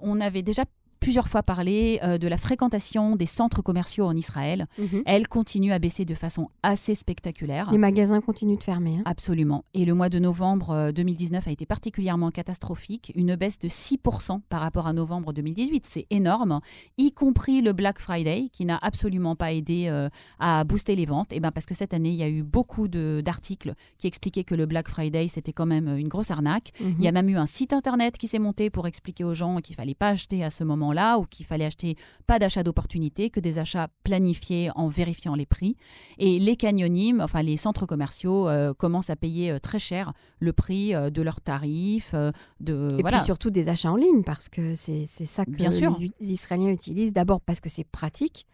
On 0.01 0.19
avait 0.19 0.43
déjà 0.43 0.65
plusieurs 1.03 1.27
fois 1.27 1.43
parlé 1.43 1.99
euh, 2.03 2.17
de 2.17 2.27
la 2.27 2.37
fréquentation 2.37 3.15
des 3.15 3.25
centres 3.25 3.61
commerciaux 3.61 4.05
en 4.05 4.15
Israël. 4.15 4.65
Mhm. 4.77 5.03
Elle 5.05 5.27
continue 5.27 5.71
à 5.73 5.79
baisser 5.79 6.05
de 6.05 6.13
façon 6.15 6.49
assez 6.63 6.95
spectaculaire. 6.95 7.69
Les 7.71 7.77
magasins 7.77 8.21
continuent 8.21 8.57
de 8.57 8.63
fermer. 8.63 8.95
hein. 8.97 9.03
Absolument. 9.05 9.63
Et 9.73 9.85
le 9.85 9.93
mois 9.93 10.09
de 10.09 10.19
novembre 10.19 10.71
euh, 10.71 10.91
2019 10.91 11.47
a 11.47 11.51
été 11.51 11.65
particulièrement 11.65 12.31
catastrophique, 12.31 13.11
une 13.15 13.35
baisse 13.35 13.59
de 13.59 13.67
6% 13.67 14.41
par 14.49 14.61
rapport 14.61 14.87
à 14.87 14.93
novembre 14.93 15.33
2018. 15.33 15.85
C'est 15.85 16.07
énorme, 16.09 16.59
y 16.97 17.11
compris 17.11 17.61
le 17.61 17.73
Black 17.73 17.99
Friday, 17.99 18.47
qui 18.51 18.65
n'a 18.65 18.79
absolument 18.81 19.35
pas 19.35 19.51
aidé 19.51 19.87
euh, 19.89 20.09
à 20.39 20.63
booster 20.63 20.95
les 20.95 21.05
ventes. 21.05 21.33
Et 21.33 21.39
ben 21.39 21.51
parce 21.51 21.65
que 21.65 21.73
cette 21.73 21.93
année, 21.93 22.09
il 22.09 22.15
y 22.15 22.23
a 22.23 22.29
eu 22.29 22.43
beaucoup 22.43 22.87
d'articles 22.87 23.73
qui 23.97 24.07
expliquaient 24.07 24.43
que 24.43 24.55
le 24.55 24.65
Black 24.65 24.87
Friday, 24.87 25.27
c'était 25.27 25.53
quand 25.53 25.65
même 25.65 25.87
une 25.97 26.07
grosse 26.07 26.31
arnaque. 26.31 26.71
Mhm. 26.79 26.95
Il 26.99 27.05
y 27.05 27.07
a 27.07 27.11
même 27.11 27.29
eu 27.29 27.37
un 27.37 27.45
site 27.45 27.73
internet 27.73 28.17
qui 28.17 28.27
s'est 28.27 28.39
monté 28.39 28.69
pour 28.69 28.87
expliquer 28.87 29.23
aux 29.23 29.33
gens 29.33 29.57
qu'il 29.59 29.75
fallait 29.75 29.95
pas 29.95 30.09
acheter 30.09 30.43
à 30.43 30.49
ce 30.49 30.63
moment-là 30.63 30.92
ou 31.19 31.25
qu'il 31.25 31.45
fallait 31.45 31.65
acheter 31.65 31.95
pas 32.27 32.39
d'achat 32.39 32.63
d'opportunité, 32.63 33.29
que 33.29 33.39
des 33.39 33.59
achats 33.59 33.87
planifiés 34.03 34.69
en 34.75 34.87
vérifiant 34.87 35.35
les 35.35 35.45
prix. 35.45 35.75
Et 36.17 36.39
les 36.39 36.55
canyonimes, 36.55 37.21
enfin 37.21 37.41
les 37.43 37.57
centres 37.57 37.85
commerciaux, 37.85 38.47
euh, 38.47 38.73
commencent 38.73 39.09
à 39.09 39.15
payer 39.15 39.51
euh, 39.51 39.59
très 39.59 39.79
cher 39.79 40.09
le 40.39 40.53
prix 40.53 40.93
euh, 40.95 41.09
de 41.09 41.21
leurs 41.21 41.41
tarifs. 41.41 42.15
de, 42.59 42.97
Et 42.97 43.01
voilà. 43.01 43.17
puis 43.17 43.25
surtout 43.25 43.49
des 43.49 43.69
achats 43.69 43.91
en 43.91 43.95
ligne, 43.95 44.23
parce 44.23 44.49
que 44.49 44.75
c'est 44.75 45.05
ça 45.05 45.45
que 45.45 45.51
Bien 45.51 45.71
sûr. 45.71 45.95
les, 45.99 46.31
Israéliens 46.31 46.71
utilisent. 46.71 47.13
D'abord 47.13 47.41
parce 47.41 47.59
que 47.59 47.69
c'est 47.69 47.83
pratique. 47.83 48.45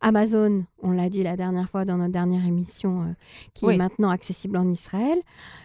Amazon, 0.00 0.64
on 0.82 0.92
l'a 0.92 1.10
dit 1.10 1.22
la 1.22 1.36
dernière 1.36 1.68
fois 1.68 1.84
dans 1.84 1.98
notre 1.98 2.12
dernière 2.12 2.46
émission, 2.46 3.02
euh, 3.02 3.12
qui 3.52 3.66
Oui. 3.66 3.74
est 3.74 3.78
maintenant 3.78 4.08
accessible 4.10 4.56
en 4.56 4.68
Israël. 4.70 5.18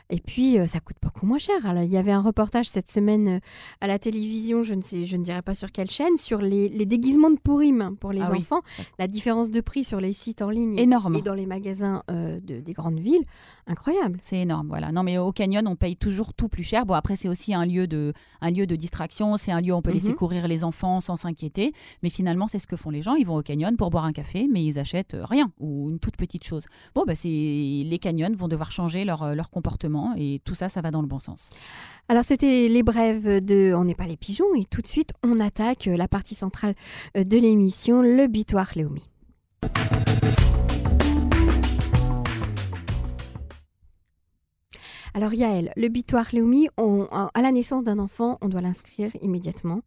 Et 0.09 0.19
puis, 0.19 0.59
euh, 0.59 0.67
ça 0.67 0.79
coûte 0.81 0.97
beaucoup 1.01 1.25
moins 1.25 1.39
cher. 1.39 1.65
Alors, 1.65 1.83
il 1.83 1.89
y 1.91 1.97
avait 1.97 2.11
un 2.11 2.21
reportage 2.21 2.67
cette 2.67 2.91
semaine 2.91 3.27
euh, 3.27 3.39
à 3.81 3.87
la 3.87 3.97
télévision, 3.97 4.61
je 4.61 4.73
ne, 4.73 4.81
sais, 4.81 5.05
je 5.05 5.15
ne 5.15 5.23
dirais 5.23 5.41
pas 5.41 5.55
sur 5.55 5.71
quelle 5.71 5.89
chaîne, 5.89 6.14
sur 6.17 6.39
les, 6.41 6.69
les 6.69 6.85
déguisements 6.85 7.29
de 7.29 7.37
Purim 7.39 7.95
pour 7.99 8.11
les 8.11 8.21
Ah 8.21 8.29
oui. 8.31 8.39
enfants. 8.39 8.61
La 8.99 9.07
différence 9.07 9.49
de 9.51 9.61
prix 9.61 9.83
sur 9.83 9.99
les 9.99 10.13
sites 10.13 10.41
en 10.41 10.49
ligne 10.49 10.77
Énorme. 10.77 11.15
et 11.15 11.21
dans 11.21 11.33
les 11.33 11.45
magasins 11.45 12.03
euh, 12.11 12.39
de- 12.41 12.59
des 12.59 12.73
grandes 12.73 12.99
villes, 12.99 13.23
incroyable. 13.67 14.19
C'est 14.21 14.39
énorme, 14.39 14.67
voilà. 14.67 14.91
Non, 14.91 15.03
mais 15.03 15.17
au 15.17 15.31
canyon, 15.31 15.67
on 15.67 15.75
paye 15.75 15.95
toujours 15.95 16.33
tout 16.33 16.47
plus 16.49 16.63
cher. 16.63 16.85
Bon, 16.85 16.93
après, 16.93 17.15
c'est 17.15 17.29
aussi 17.29 17.53
un 17.53 17.65
lieu 17.65 17.87
de, 17.87 18.13
un 18.41 18.51
lieu 18.51 18.67
de 18.67 18.75
distraction. 18.75 19.37
C'est 19.37 19.51
un 19.51 19.61
lieu 19.61 19.73
où 19.73 19.77
on 19.77 19.81
peut 19.81 19.91
laisser 19.91 20.09
Mhm. 20.09 20.15
courir 20.15 20.47
les 20.47 20.63
enfants 20.63 20.99
sans 21.01 21.17
s'inquiéter. 21.17 21.71
Mais 22.03 22.09
finalement, 22.09 22.47
c'est 22.47 22.59
ce 22.59 22.67
que 22.67 22.75
font 22.77 22.89
les 22.89 23.01
gens. 23.01 23.15
Ils 23.15 23.25
vont 23.25 23.35
au 23.37 23.41
canyon 23.43 23.75
pour 23.77 23.89
boire 23.89 24.05
un 24.05 24.13
café, 24.13 24.47
mais 24.51 24.63
ils 24.63 24.79
achètent 24.79 25.15
rien 25.19 25.51
ou 25.59 25.89
une 25.89 25.99
toute 25.99 26.15
petite 26.17 26.43
chose. 26.43 26.65
Bon, 26.93 27.03
bah, 27.05 27.13
les 27.23 27.99
canyons 28.01 28.31
vont 28.35 28.47
devoir 28.47 28.71
changer 28.71 29.05
leur, 29.05 29.23
euh, 29.23 29.33
leur 29.35 29.49
comportement 29.49 30.13
et 30.17 30.41
tout 30.45 30.55
ça, 30.55 30.69
ça 30.69 30.81
va 30.81 30.91
dans 30.91 31.01
le 31.01 31.07
bon 31.07 31.19
sens. 31.19 31.49
Alors 32.07 32.23
c'était 32.23 32.67
les 32.67 32.83
brèves 32.83 33.43
de 33.43 33.73
On 33.75 33.83
n'est 33.83 33.95
pas 33.95 34.05
les 34.05 34.15
pigeons 34.17 34.53
et 34.55 34.65
tout 34.65 34.81
de 34.81 34.87
suite 34.87 35.09
on 35.23 35.39
attaque 35.39 35.87
euh, 35.87 35.94
la 35.97 36.07
partie 36.07 36.35
centrale 36.35 36.75
euh, 37.17 37.23
de 37.23 37.37
l'émission, 37.37 38.01
le 38.01 38.27
bitoire 38.27 38.71
Léomi. 38.75 39.09
Alors 45.13 45.33
Yael, 45.33 45.71
le 45.77 45.87
bitoire 45.87 46.27
Léomi, 46.33 46.67
à 46.77 47.41
la 47.41 47.51
naissance 47.53 47.85
d'un 47.85 47.99
enfant, 47.99 48.37
on 48.41 48.49
doit 48.49 48.59
l'inscrire 48.59 49.15
immédiatement. 49.21 49.79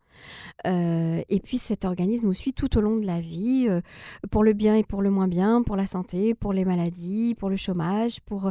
Euh, 0.66 1.20
et 1.28 1.40
puis 1.40 1.58
cet 1.58 1.84
organisme 1.84 2.28
nous 2.28 2.32
suit 2.32 2.54
tout 2.54 2.78
au 2.78 2.80
long 2.80 2.94
de 2.94 3.04
la 3.04 3.20
vie, 3.20 3.66
euh, 3.68 3.82
pour 4.30 4.42
le 4.42 4.54
bien 4.54 4.74
et 4.74 4.84
pour 4.84 5.02
le 5.02 5.10
moins 5.10 5.28
bien, 5.28 5.62
pour 5.62 5.76
la 5.76 5.86
santé, 5.86 6.34
pour 6.34 6.54
les 6.54 6.64
maladies, 6.64 7.34
pour 7.38 7.50
le 7.50 7.56
chômage, 7.56 8.22
pour... 8.22 8.50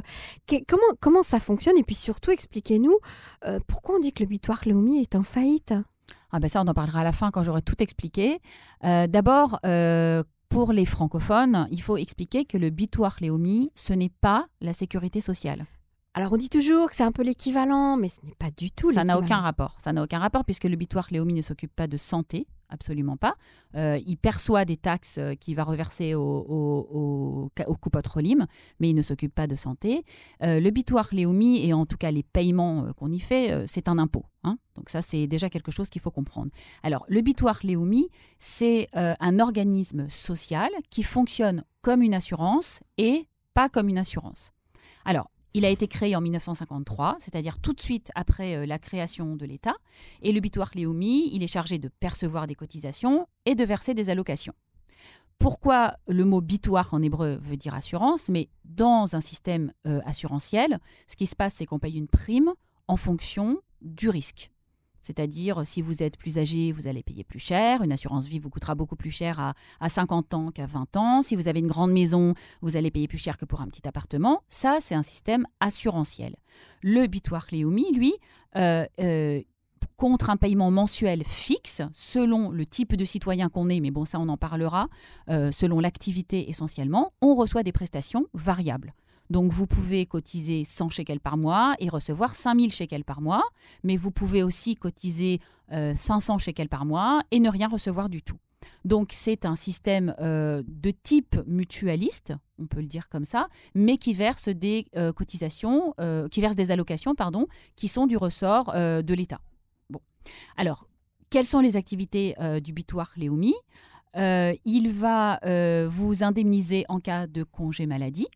comment, 0.67 0.93
comment 0.99 1.23
ça 1.23 1.39
fonctionne? 1.39 1.79
Et 1.79 1.83
puis 1.83 1.95
surtout, 1.95 2.29
expliquez-nous 2.29 2.99
pourquoi 3.65 3.95
on 3.95 3.99
dit 3.99 4.13
que 4.13 4.21
le 4.21 4.29
bitoire 4.29 4.61
Léomi 4.63 4.99
est 4.99 5.15
en 5.15 5.23
faillite? 5.23 5.73
Ah 6.31 6.39
ben 6.39 6.49
ça, 6.49 6.61
on 6.61 6.67
en 6.67 6.73
parlera 6.73 7.01
à 7.01 7.03
la 7.03 7.11
fin 7.11 7.31
quand 7.31 7.43
j'aurai 7.43 7.61
tout 7.61 7.81
expliqué. 7.81 8.39
Euh, 8.83 9.07
D'abord, 9.07 9.59
euh, 9.65 10.23
pour 10.49 10.73
les 10.73 10.85
francophones, 10.85 11.67
il 11.71 11.81
faut 11.81 11.97
expliquer 11.97 12.45
que 12.45 12.57
le 12.57 12.69
bitoire 12.69 13.15
Léomi, 13.21 13.71
ce 13.75 13.93
n'est 13.93 14.11
pas 14.21 14.47
la 14.61 14.73
sécurité 14.73 15.21
sociale. 15.21 15.65
Alors 16.13 16.33
on 16.33 16.37
dit 16.37 16.49
toujours 16.49 16.89
que 16.89 16.95
c'est 16.95 17.03
un 17.03 17.11
peu 17.11 17.21
l'équivalent, 17.21 17.95
mais 17.95 18.07
ce 18.07 18.25
n'est 18.25 18.35
pas 18.39 18.49
du 18.57 18.71
tout 18.71 18.91
Ça 18.91 19.03
n'a 19.03 19.19
aucun 19.19 19.37
rapport. 19.37 19.77
Ça 19.79 19.93
n'a 19.93 20.01
aucun 20.01 20.17
rapport 20.17 20.45
puisque 20.45 20.63
le 20.63 20.75
bitoire 20.75 21.07
Léomi 21.11 21.33
ne 21.33 21.41
s'occupe 21.43 21.75
pas 21.75 21.87
de 21.87 21.97
santé, 21.97 22.47
absolument 22.69 23.17
pas. 23.17 23.35
Euh, 23.75 23.99
il 24.05 24.17
perçoit 24.17 24.65
des 24.65 24.77
taxes 24.77 25.17
euh, 25.17 25.35
qu'il 25.35 25.55
va 25.55 25.63
reverser 25.63 26.15
au, 26.15 26.21
au, 26.21 27.49
au, 27.59 27.75
mais 28.79 28.89
il 28.89 28.95
ne 28.95 29.01
s'occupe 29.01 29.33
pas 29.33 29.47
de 29.47 29.55
santé. 29.55 30.03
Euh, 30.43 30.59
le 30.59 30.69
bitoire 30.71 31.07
Léomi, 31.11 31.65
et 31.65 31.73
en 31.73 31.85
tout 31.85 31.97
cas 31.97 32.11
les 32.11 32.23
paiements 32.23 32.91
qu'on 32.93 33.11
y 33.11 33.19
fait, 33.19 33.65
c'est 33.67 33.87
un 33.87 33.97
impôt. 33.97 34.25
hein. 34.43 34.57
Donc 34.75 34.89
ça, 34.89 35.01
c'est 35.01 35.27
déjà 35.27 35.49
quelque 35.49 35.71
chose 35.71 35.89
qu'il 35.89 36.01
faut 36.01 36.11
comprendre. 36.11 36.51
Alors, 36.83 37.05
le 37.07 37.21
bitoire 37.21 37.59
Léomi, 37.63 38.09
c'est 38.37 38.87
un 38.93 39.39
organisme 39.39 40.07
social 40.09 40.69
qui 40.89 41.03
fonctionne 41.03 41.63
comme 41.81 42.01
une 42.01 42.13
assurance 42.13 42.81
et 42.97 43.27
pas 43.53 43.69
comme 43.69 43.89
une 43.89 43.97
assurance. 43.97 44.51
Alors, 45.05 45.31
il 45.57 45.65
a 45.65 45.69
été 45.69 45.87
créé 45.87 46.15
en 46.15 46.21
1953, 46.21 47.17
c'est-à-dire 47.19 47.57
tout 47.57 47.73
de 47.73 47.81
suite 47.81 48.11
après 48.13 48.55
euh, 48.55 48.67
la 48.67 48.77
création 48.77 49.35
de 49.35 49.43
l'État. 49.43 49.73
Et 50.21 50.31
le 50.31 50.39
bitoire 50.39 50.69
Léomi, 50.75 51.31
il 51.33 51.41
est 51.41 51.47
chargé 51.47 51.79
de 51.79 51.89
percevoir 51.99 52.45
des 52.45 52.53
cotisations 52.53 53.27
et 53.47 53.55
de 53.55 53.63
verser 53.65 53.95
des 53.95 54.11
allocations. 54.11 54.53
Pourquoi 55.39 55.95
le 56.07 56.25
mot 56.25 56.41
bitoire 56.41 56.93
en 56.93 57.01
hébreu 57.01 57.39
veut 57.41 57.57
dire 57.57 57.73
assurance? 57.73 58.29
Mais 58.29 58.49
dans 58.65 59.15
un 59.15 59.21
système 59.21 59.73
euh, 59.87 59.99
assurantiel, 60.05 60.77
ce 61.07 61.15
qui 61.15 61.25
se 61.25 61.35
passe, 61.35 61.55
c'est 61.55 61.65
qu'on 61.65 61.79
paye 61.79 61.97
une 61.97 62.07
prime 62.07 62.51
en 62.87 62.95
fonction 62.95 63.57
du 63.81 64.09
risque. 64.09 64.51
C'est-à-dire, 65.07 65.65
si 65.65 65.81
vous 65.81 66.03
êtes 66.03 66.17
plus 66.17 66.37
âgé, 66.37 66.73
vous 66.73 66.87
allez 66.87 67.01
payer 67.01 67.23
plus 67.23 67.39
cher. 67.39 67.81
Une 67.81 67.93
assurance 67.93 68.27
vie 68.27 68.39
vous 68.39 68.49
coûtera 68.49 68.75
beaucoup 68.75 68.97
plus 68.97 69.09
cher 69.09 69.39
à, 69.39 69.53
à 69.79 69.87
50 69.87 70.33
ans 70.33 70.51
qu'à 70.51 70.65
20 70.65 70.97
ans. 70.97 71.21
Si 71.21 71.37
vous 71.37 71.47
avez 71.47 71.59
une 71.59 71.67
grande 71.67 71.93
maison, 71.93 72.33
vous 72.61 72.75
allez 72.75 72.91
payer 72.91 73.07
plus 73.07 73.17
cher 73.17 73.37
que 73.37 73.45
pour 73.45 73.61
un 73.61 73.67
petit 73.67 73.87
appartement. 73.87 74.41
Ça, 74.49 74.79
c'est 74.81 74.95
un 74.95 75.03
système 75.03 75.45
assurantiel. 75.61 76.35
Le 76.83 77.07
bitoire 77.07 77.47
Léomi, 77.53 77.89
lui, 77.93 78.13
euh, 78.57 78.85
euh, 78.99 79.41
contre 79.95 80.29
un 80.29 80.35
paiement 80.35 80.71
mensuel 80.71 81.23
fixe, 81.23 81.81
selon 81.93 82.51
le 82.51 82.65
type 82.65 82.95
de 82.97 83.05
citoyen 83.05 83.47
qu'on 83.47 83.69
est, 83.69 83.79
mais 83.79 83.91
bon, 83.91 84.03
ça, 84.03 84.19
on 84.19 84.27
en 84.27 84.37
parlera, 84.37 84.89
euh, 85.29 85.51
selon 85.51 85.79
l'activité 85.79 86.49
essentiellement, 86.49 87.13
on 87.21 87.33
reçoit 87.33 87.63
des 87.63 87.71
prestations 87.71 88.27
variables. 88.33 88.93
Donc, 89.29 89.51
vous 89.51 89.67
pouvez 89.67 90.05
cotiser 90.05 90.63
100 90.63 90.89
shekels 90.89 91.19
par 91.19 91.37
mois 91.37 91.75
et 91.79 91.89
recevoir 91.89 92.35
5000 92.35 92.71
shekels 92.71 93.03
par 93.03 93.21
mois, 93.21 93.43
mais 93.83 93.97
vous 93.97 94.11
pouvez 94.11 94.43
aussi 94.43 94.75
cotiser 94.75 95.39
euh, 95.71 95.93
500 95.95 96.37
shekels 96.37 96.69
par 96.69 96.85
mois 96.85 97.21
et 97.31 97.39
ne 97.39 97.49
rien 97.49 97.67
recevoir 97.67 98.09
du 98.09 98.21
tout. 98.21 98.37
Donc, 98.85 99.09
c'est 99.11 99.45
un 99.45 99.55
système 99.55 100.15
euh, 100.19 100.63
de 100.67 100.91
type 100.91 101.37
mutualiste, 101.45 102.33
on 102.59 102.67
peut 102.67 102.79
le 102.79 102.87
dire 102.87 103.09
comme 103.09 103.25
ça, 103.25 103.47
mais 103.75 103.97
qui 103.97 104.13
verse 104.13 104.49
des 104.49 104.85
euh, 104.95 105.11
cotisations, 105.13 105.93
euh, 105.99 106.27
qui 106.29 106.41
verse 106.41 106.55
des 106.55 106.71
allocations, 106.71 107.15
pardon, 107.15 107.47
qui 107.75 107.87
sont 107.87 108.07
du 108.07 108.17
ressort 108.17 108.71
euh, 108.75 109.01
de 109.01 109.13
l'État. 109.13 109.41
Bon. 109.89 109.99
Alors, 110.55 110.87
quelles 111.29 111.45
sont 111.45 111.59
les 111.59 111.75
activités 111.75 112.35
euh, 112.39 112.59
du 112.59 112.73
bitoire 112.73 113.11
Léomi? 113.17 113.53
Euh, 114.15 114.53
Il 114.65 114.89
va 114.89 115.39
euh, 115.45 115.87
vous 115.89 116.23
indemniser 116.23 116.85
en 116.87 116.99
cas 116.99 117.27
de 117.27 117.43
congé 117.43 117.85
maladie. 117.85 118.27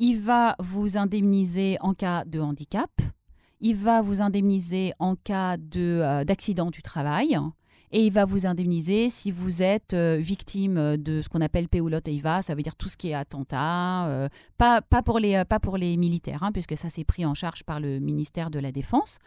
Il 0.00 0.20
va 0.20 0.54
vous 0.60 0.96
indemniser 0.96 1.76
en 1.80 1.92
cas 1.92 2.24
de 2.24 2.38
handicap. 2.38 2.90
Il 3.60 3.74
va 3.74 4.00
vous 4.00 4.22
indemniser 4.22 4.92
en 5.00 5.16
cas 5.16 5.56
euh, 5.76 6.22
d'accident 6.22 6.70
du 6.70 6.82
travail. 6.82 7.36
Et 7.90 8.06
il 8.06 8.12
va 8.12 8.24
vous 8.24 8.46
indemniser 8.46 9.08
si 9.08 9.32
vous 9.32 9.60
êtes 9.60 9.94
euh, 9.94 10.18
victime 10.20 10.96
de 10.98 11.20
ce 11.20 11.28
qu'on 11.28 11.40
appelle 11.40 11.68
Peulot 11.68 11.98
Eiva, 12.06 12.42
ça 12.42 12.54
veut 12.54 12.62
dire 12.62 12.76
tout 12.76 12.88
ce 12.88 12.96
qui 12.98 13.08
est 13.08 13.14
attentat, 13.14 14.08
euh, 14.10 14.28
pas, 14.58 14.82
pas, 14.82 15.02
pour 15.02 15.18
les, 15.18 15.42
pas 15.46 15.58
pour 15.58 15.78
les 15.78 15.96
militaires, 15.96 16.44
hein, 16.44 16.52
puisque 16.52 16.76
ça 16.76 16.90
c'est 16.90 17.04
pris 17.04 17.24
en 17.24 17.32
charge 17.34 17.64
par 17.64 17.80
le 17.80 17.98
ministère 17.98 18.50
de 18.50 18.60
la 18.60 18.72
Défense. 18.72 19.18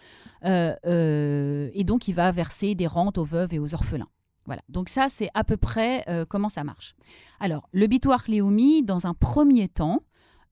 Et 0.43 1.83
donc 1.83 2.07
il 2.07 2.13
va 2.13 2.31
verser 2.31 2.75
des 2.75 2.87
rentes 2.87 3.17
aux 3.17 3.25
veuves 3.25 3.53
et 3.53 3.59
aux 3.59 3.73
orphelins. 3.73 4.09
Voilà, 4.45 4.61
donc 4.69 4.89
ça 4.89 5.07
c'est 5.09 5.29
à 5.33 5.43
peu 5.43 5.57
près 5.57 6.05
comment 6.29 6.49
ça 6.49 6.63
marche. 6.63 6.93
Alors, 7.39 7.67
le 7.71 7.87
bitoire 7.87 8.23
Léomi, 8.27 8.83
dans 8.83 9.07
un 9.07 9.15
premier 9.15 9.69
temps, 9.69 10.03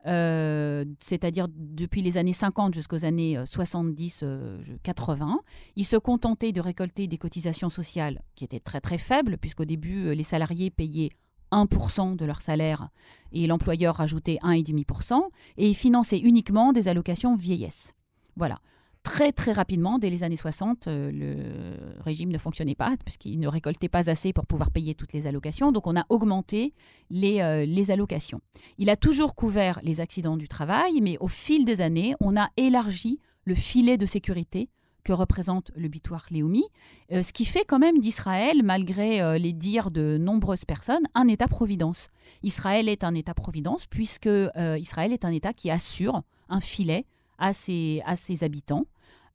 euh, 0.07 0.85
c'est-à-dire 0.99 1.47
depuis 1.49 2.01
les 2.01 2.17
années 2.17 2.33
50 2.33 2.73
jusqu'aux 2.73 3.05
années 3.05 3.37
70-80. 3.37 4.23
Euh, 4.23 5.35
ils 5.75 5.85
se 5.85 5.97
contentaient 5.97 6.51
de 6.51 6.61
récolter 6.61 7.07
des 7.07 7.17
cotisations 7.17 7.69
sociales 7.69 8.21
qui 8.35 8.45
étaient 8.45 8.59
très 8.59 8.81
très 8.81 8.97
faibles, 8.97 9.37
puisqu'au 9.37 9.65
début, 9.65 10.15
les 10.15 10.23
salariés 10.23 10.69
payaient 10.69 11.11
1% 11.51 12.15
de 12.15 12.25
leur 12.25 12.41
salaire 12.41 12.89
et 13.31 13.47
l'employeur 13.47 13.95
rajoutait 13.95 14.37
1,5%, 14.43 15.21
et 15.57 15.69
ils 15.69 15.75
finançaient 15.75 16.19
uniquement 16.19 16.71
des 16.71 16.87
allocations 16.87 17.35
vieillesse. 17.35 17.93
Voilà 18.35 18.59
très 19.03 19.31
très 19.31 19.51
rapidement, 19.51 19.99
dès 19.99 20.09
les 20.09 20.23
années 20.23 20.35
60, 20.35 20.87
euh, 20.87 21.11
le 21.11 22.01
régime 22.01 22.31
ne 22.31 22.37
fonctionnait 22.37 22.75
pas 22.75 22.93
puisqu'il 23.03 23.39
ne 23.39 23.47
récoltait 23.47 23.89
pas 23.89 24.09
assez 24.09 24.33
pour 24.33 24.45
pouvoir 24.45 24.71
payer 24.71 24.95
toutes 24.95 25.13
les 25.13 25.27
allocations. 25.27 25.71
Donc 25.71 25.87
on 25.87 25.95
a 25.95 26.05
augmenté 26.09 26.73
les, 27.09 27.41
euh, 27.41 27.65
les 27.65 27.91
allocations. 27.91 28.41
Il 28.77 28.89
a 28.89 28.95
toujours 28.95 29.35
couvert 29.35 29.79
les 29.83 30.01
accidents 30.01 30.37
du 30.37 30.47
travail, 30.47 31.01
mais 31.01 31.17
au 31.19 31.27
fil 31.27 31.65
des 31.65 31.81
années, 31.81 32.15
on 32.19 32.37
a 32.37 32.49
élargi 32.57 33.19
le 33.45 33.55
filet 33.55 33.97
de 33.97 34.05
sécurité 34.05 34.69
que 35.03 35.13
représente 35.13 35.71
le 35.75 35.87
bitoire 35.87 36.25
Léomi, 36.29 36.65
euh, 37.11 37.23
ce 37.23 37.31
qui 37.31 37.45
fait 37.45 37.63
quand 37.65 37.79
même 37.79 37.99
d'Israël, 37.99 38.61
malgré 38.63 39.39
les 39.39 39.53
dires 39.53 39.91
de 39.91 40.17
nombreuses 40.19 40.65
personnes, 40.65 41.07
un 41.15 41.27
État-providence. 41.27 42.09
Israël 42.43 42.89
est 42.89 43.03
un 43.03 43.15
État-providence 43.15 43.87
puisque 43.87 44.29
Israël 44.77 45.13
est 45.13 45.25
un 45.25 45.31
État 45.31 45.53
qui 45.53 45.71
assure 45.71 46.21
un 46.49 46.59
filet 46.59 47.05
à 47.39 47.53
ses, 47.53 48.01
à 48.05 48.15
ses 48.15 48.43
habitants, 48.43 48.85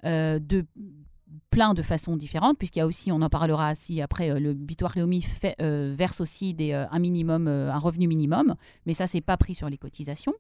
euh, 0.04 0.38
de 0.38 0.66
plein 1.50 1.74
de 1.74 1.82
façons 1.82 2.16
différentes, 2.16 2.58
puisqu'il 2.58 2.80
y 2.80 2.82
a 2.82 2.86
aussi, 2.86 3.10
on 3.10 3.22
en 3.22 3.28
parlera 3.28 3.72
aussi 3.72 4.00
après, 4.00 4.30
euh, 4.30 4.38
le 4.38 4.52
Bitoire 4.52 4.92
Léomi 4.94 5.22
fait, 5.22 5.56
euh, 5.60 5.92
verse 5.96 6.20
aussi 6.20 6.52
des, 6.54 6.72
un 6.72 6.98
minimum, 6.98 7.48
un 7.48 7.78
revenu 7.78 8.06
minimum, 8.06 8.54
mais 8.86 8.92
ça, 8.92 9.06
c'est 9.06 9.20
pas 9.20 9.36
pris 9.36 9.54
sur 9.54 9.68
les 9.68 9.78
cotisations. 9.78 10.34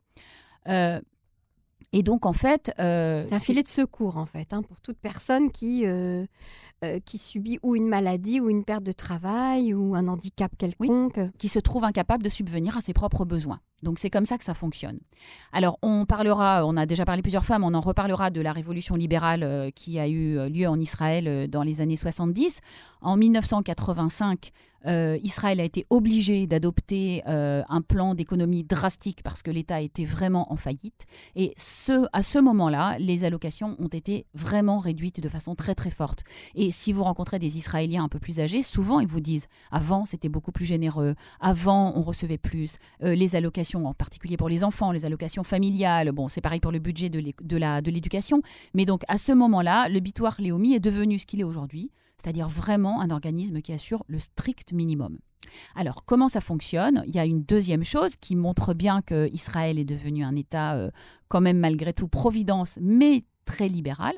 et 0.66 2.02
donc, 2.02 2.26
en 2.26 2.32
fait... 2.32 2.72
c'est 2.76 3.32
un 3.32 3.40
filet 3.40 3.62
de 3.62 3.68
secours, 3.68 4.18
en 4.18 4.26
fait, 4.26 4.52
hein, 4.52 4.62
pour 4.62 4.80
toute 4.80 4.98
personne 4.98 5.50
qui, 5.50 5.84
qui 7.04 7.18
subit 7.18 7.58
ou 7.62 7.74
une 7.74 7.88
maladie, 7.88 8.40
ou 8.40 8.50
une 8.50 8.64
perte 8.64 8.84
de 8.84 8.92
travail, 8.92 9.72
ou 9.72 9.94
un 9.94 10.08
handicap 10.08 10.52
quelconque. 10.58 11.20
qui 11.38 11.48
se 11.48 11.58
trouve 11.58 11.84
incapable 11.84 12.22
de 12.22 12.28
subvenir 12.28 12.76
à 12.76 12.80
ses 12.80 12.92
propres 12.92 13.24
besoins. 13.24 13.60
Donc 13.84 13.98
c'est 13.98 14.10
comme 14.10 14.24
ça 14.24 14.38
que 14.38 14.44
ça 14.44 14.54
fonctionne. 14.54 14.98
Alors 15.52 15.78
on 15.82 16.06
parlera, 16.06 16.66
on 16.66 16.76
a 16.76 16.86
déjà 16.86 17.04
parlé 17.04 17.22
plusieurs 17.22 17.44
fois, 17.44 17.58
mais 17.58 17.66
on 17.66 17.74
en 17.74 17.80
reparlera 17.80 18.30
de 18.30 18.40
la 18.40 18.52
révolution 18.52 18.96
libérale 18.96 19.42
euh, 19.42 19.70
qui 19.70 19.98
a 19.98 20.08
eu 20.08 20.38
euh, 20.38 20.48
lieu 20.48 20.66
en 20.66 20.80
Israël 20.80 21.28
euh, 21.28 21.46
dans 21.46 21.62
les 21.62 21.80
années 21.80 21.96
70. 21.96 22.60
En 23.00 23.16
1985, 23.16 24.50
euh, 24.86 25.18
Israël 25.22 25.60
a 25.60 25.64
été 25.64 25.86
obligé 25.88 26.46
d'adopter 26.46 27.22
un 27.26 27.80
plan 27.80 28.14
d'économie 28.14 28.64
drastique 28.64 29.22
parce 29.22 29.42
que 29.42 29.50
l'État 29.50 29.80
était 29.80 30.04
vraiment 30.04 30.52
en 30.52 30.56
faillite. 30.56 31.06
Et 31.36 31.52
ce, 31.56 32.06
à 32.12 32.22
ce 32.22 32.38
moment-là, 32.38 32.96
les 32.98 33.24
allocations 33.24 33.76
ont 33.78 33.88
été 33.88 34.26
vraiment 34.34 34.78
réduites 34.78 35.20
de 35.20 35.28
façon 35.28 35.54
très 35.54 35.74
très 35.74 35.90
forte. 35.90 36.24
Et 36.54 36.70
si 36.70 36.92
vous 36.92 37.02
rencontrez 37.02 37.38
des 37.38 37.56
Israéliens 37.56 38.04
un 38.04 38.08
peu 38.08 38.18
plus 38.18 38.40
âgés, 38.40 38.62
souvent 38.62 39.00
ils 39.00 39.06
vous 39.06 39.20
disent 39.20 39.48
avant 39.70 40.04
c'était 40.04 40.28
beaucoup 40.28 40.52
plus 40.52 40.66
généreux, 40.66 41.14
avant 41.40 41.92
on 41.96 42.02
recevait 42.02 42.38
plus, 42.38 42.76
les 43.00 43.36
allocations 43.36 43.73
en 43.76 43.94
particulier 43.94 44.36
pour 44.36 44.48
les 44.48 44.64
enfants, 44.64 44.92
les 44.92 45.04
allocations 45.04 45.44
familiales, 45.44 46.12
bon 46.12 46.28
c'est 46.28 46.40
pareil 46.40 46.60
pour 46.60 46.72
le 46.72 46.78
budget 46.78 47.10
de 47.10 47.90
l'éducation. 47.90 48.42
Mais 48.74 48.84
donc 48.84 49.02
à 49.08 49.18
ce 49.18 49.32
moment-là, 49.32 49.88
le 49.88 50.00
bitoire 50.00 50.36
Léomi 50.38 50.74
est 50.74 50.80
devenu 50.80 51.18
ce 51.18 51.26
qu'il 51.26 51.40
est 51.40 51.44
aujourd'hui 51.44 51.90
c'est-à-dire 52.24 52.48
vraiment 52.48 53.02
un 53.02 53.10
organisme 53.10 53.60
qui 53.60 53.72
assure 53.72 54.02
le 54.08 54.18
strict 54.18 54.72
minimum. 54.72 55.18
Alors, 55.74 56.04
comment 56.06 56.28
ça 56.28 56.40
fonctionne? 56.40 57.02
Il 57.06 57.14
y 57.14 57.18
a 57.18 57.26
une 57.26 57.42
deuxième 57.42 57.84
chose 57.84 58.16
qui 58.16 58.34
montre 58.34 58.72
bien 58.72 59.02
que 59.02 59.28
Israël 59.32 59.78
est 59.78 59.84
devenu 59.84 60.24
un 60.24 60.34
État 60.34 60.74
euh, 60.74 60.90
quand 61.28 61.42
même 61.42 61.58
malgré 61.58 61.92
tout 61.92 62.08
providence, 62.08 62.78
mais 62.80 63.22
très 63.44 63.68
libéral, 63.68 64.14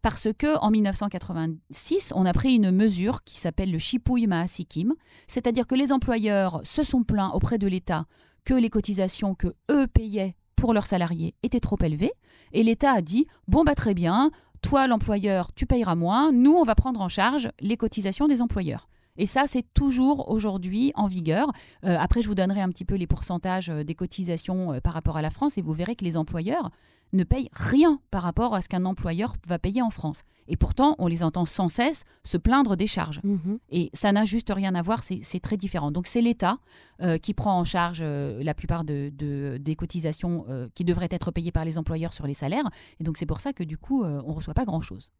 parce 0.00 0.28
que 0.38 0.58
en 0.60 0.70
1986, 0.70 2.14
on 2.16 2.24
a 2.24 2.32
pris 2.32 2.54
une 2.54 2.70
mesure 2.70 3.24
qui 3.24 3.38
s'appelle 3.38 3.70
le 3.70 3.78
Shipouy 3.78 4.26
Maasikim, 4.26 4.94
c'est-à-dire 5.26 5.66
que 5.66 5.74
les 5.74 5.92
employeurs 5.92 6.62
se 6.64 6.82
sont 6.82 7.04
plaints 7.04 7.30
auprès 7.34 7.58
de 7.58 7.66
l'État 7.66 8.06
que 8.44 8.54
les 8.54 8.70
cotisations 8.70 9.34
que 9.34 9.54
eux 9.70 9.86
payaient 9.86 10.36
pour 10.56 10.74
leurs 10.74 10.86
salariés 10.86 11.34
étaient 11.42 11.60
trop 11.60 11.78
élevées, 11.82 12.12
et 12.52 12.62
l'État 12.62 12.92
a 12.92 13.00
dit 13.00 13.26
bon 13.48 13.64
bah 13.64 13.74
très 13.74 13.94
bien, 13.94 14.30
toi 14.62 14.86
l'employeur, 14.86 15.52
tu 15.54 15.66
payeras 15.66 15.94
moins, 15.94 16.32
nous 16.32 16.52
on 16.52 16.64
va 16.64 16.74
prendre 16.74 17.00
en 17.00 17.08
charge 17.08 17.50
les 17.60 17.76
cotisations 17.76 18.26
des 18.26 18.42
employeurs. 18.42 18.88
Et 19.16 19.26
ça, 19.26 19.44
c'est 19.46 19.64
toujours 19.74 20.30
aujourd'hui 20.30 20.92
en 20.94 21.06
vigueur. 21.06 21.50
Euh, 21.84 21.96
après, 21.98 22.22
je 22.22 22.28
vous 22.28 22.34
donnerai 22.34 22.60
un 22.60 22.68
petit 22.68 22.84
peu 22.84 22.94
les 22.94 23.06
pourcentages 23.06 23.70
euh, 23.70 23.84
des 23.84 23.94
cotisations 23.94 24.72
euh, 24.72 24.80
par 24.80 24.92
rapport 24.92 25.16
à 25.16 25.22
la 25.22 25.30
France 25.30 25.58
et 25.58 25.62
vous 25.62 25.72
verrez 25.72 25.96
que 25.96 26.04
les 26.04 26.16
employeurs 26.16 26.70
ne 27.12 27.24
payent 27.24 27.50
rien 27.52 28.00
par 28.10 28.22
rapport 28.22 28.54
à 28.54 28.60
ce 28.60 28.68
qu'un 28.68 28.84
employeur 28.84 29.34
va 29.46 29.58
payer 29.58 29.82
en 29.82 29.90
France. 29.90 30.22
Et 30.48 30.56
pourtant, 30.56 30.96
on 30.98 31.06
les 31.06 31.22
entend 31.22 31.44
sans 31.44 31.68
cesse 31.68 32.04
se 32.24 32.36
plaindre 32.36 32.76
des 32.76 32.86
charges. 32.86 33.20
Mhm. 33.22 33.58
Et 33.70 33.90
ça 33.92 34.12
n'a 34.12 34.24
juste 34.24 34.52
rien 34.54 34.74
à 34.74 34.82
voir, 34.82 35.02
c'est 35.02 35.40
très 35.40 35.56
différent. 35.56 35.90
Donc 35.90 36.06
c'est 36.06 36.20
l'État 36.20 36.58
euh, 37.02 37.18
qui 37.18 37.34
prend 37.34 37.58
en 37.58 37.64
charge 37.64 38.00
euh, 38.02 38.42
la 38.42 38.54
plupart 38.54 38.84
de, 38.84 39.12
des 39.60 39.76
cotisations 39.76 40.44
euh, 40.48 40.68
qui 40.74 40.84
devraient 40.84 41.08
être 41.10 41.30
payées 41.30 41.52
par 41.52 41.64
les 41.64 41.78
employeurs 41.78 42.12
sur 42.12 42.26
les 42.26 42.34
salaires. 42.34 42.68
Et 42.98 43.04
donc 43.04 43.16
c'est 43.16 43.26
pour 43.26 43.40
ça 43.40 43.52
que 43.52 43.62
du 43.64 43.78
coup, 43.78 44.04
on 44.04 44.28
ne 44.28 44.32
reçoit 44.32 44.54
pas 44.54 44.64
grand-chose. 44.64 45.10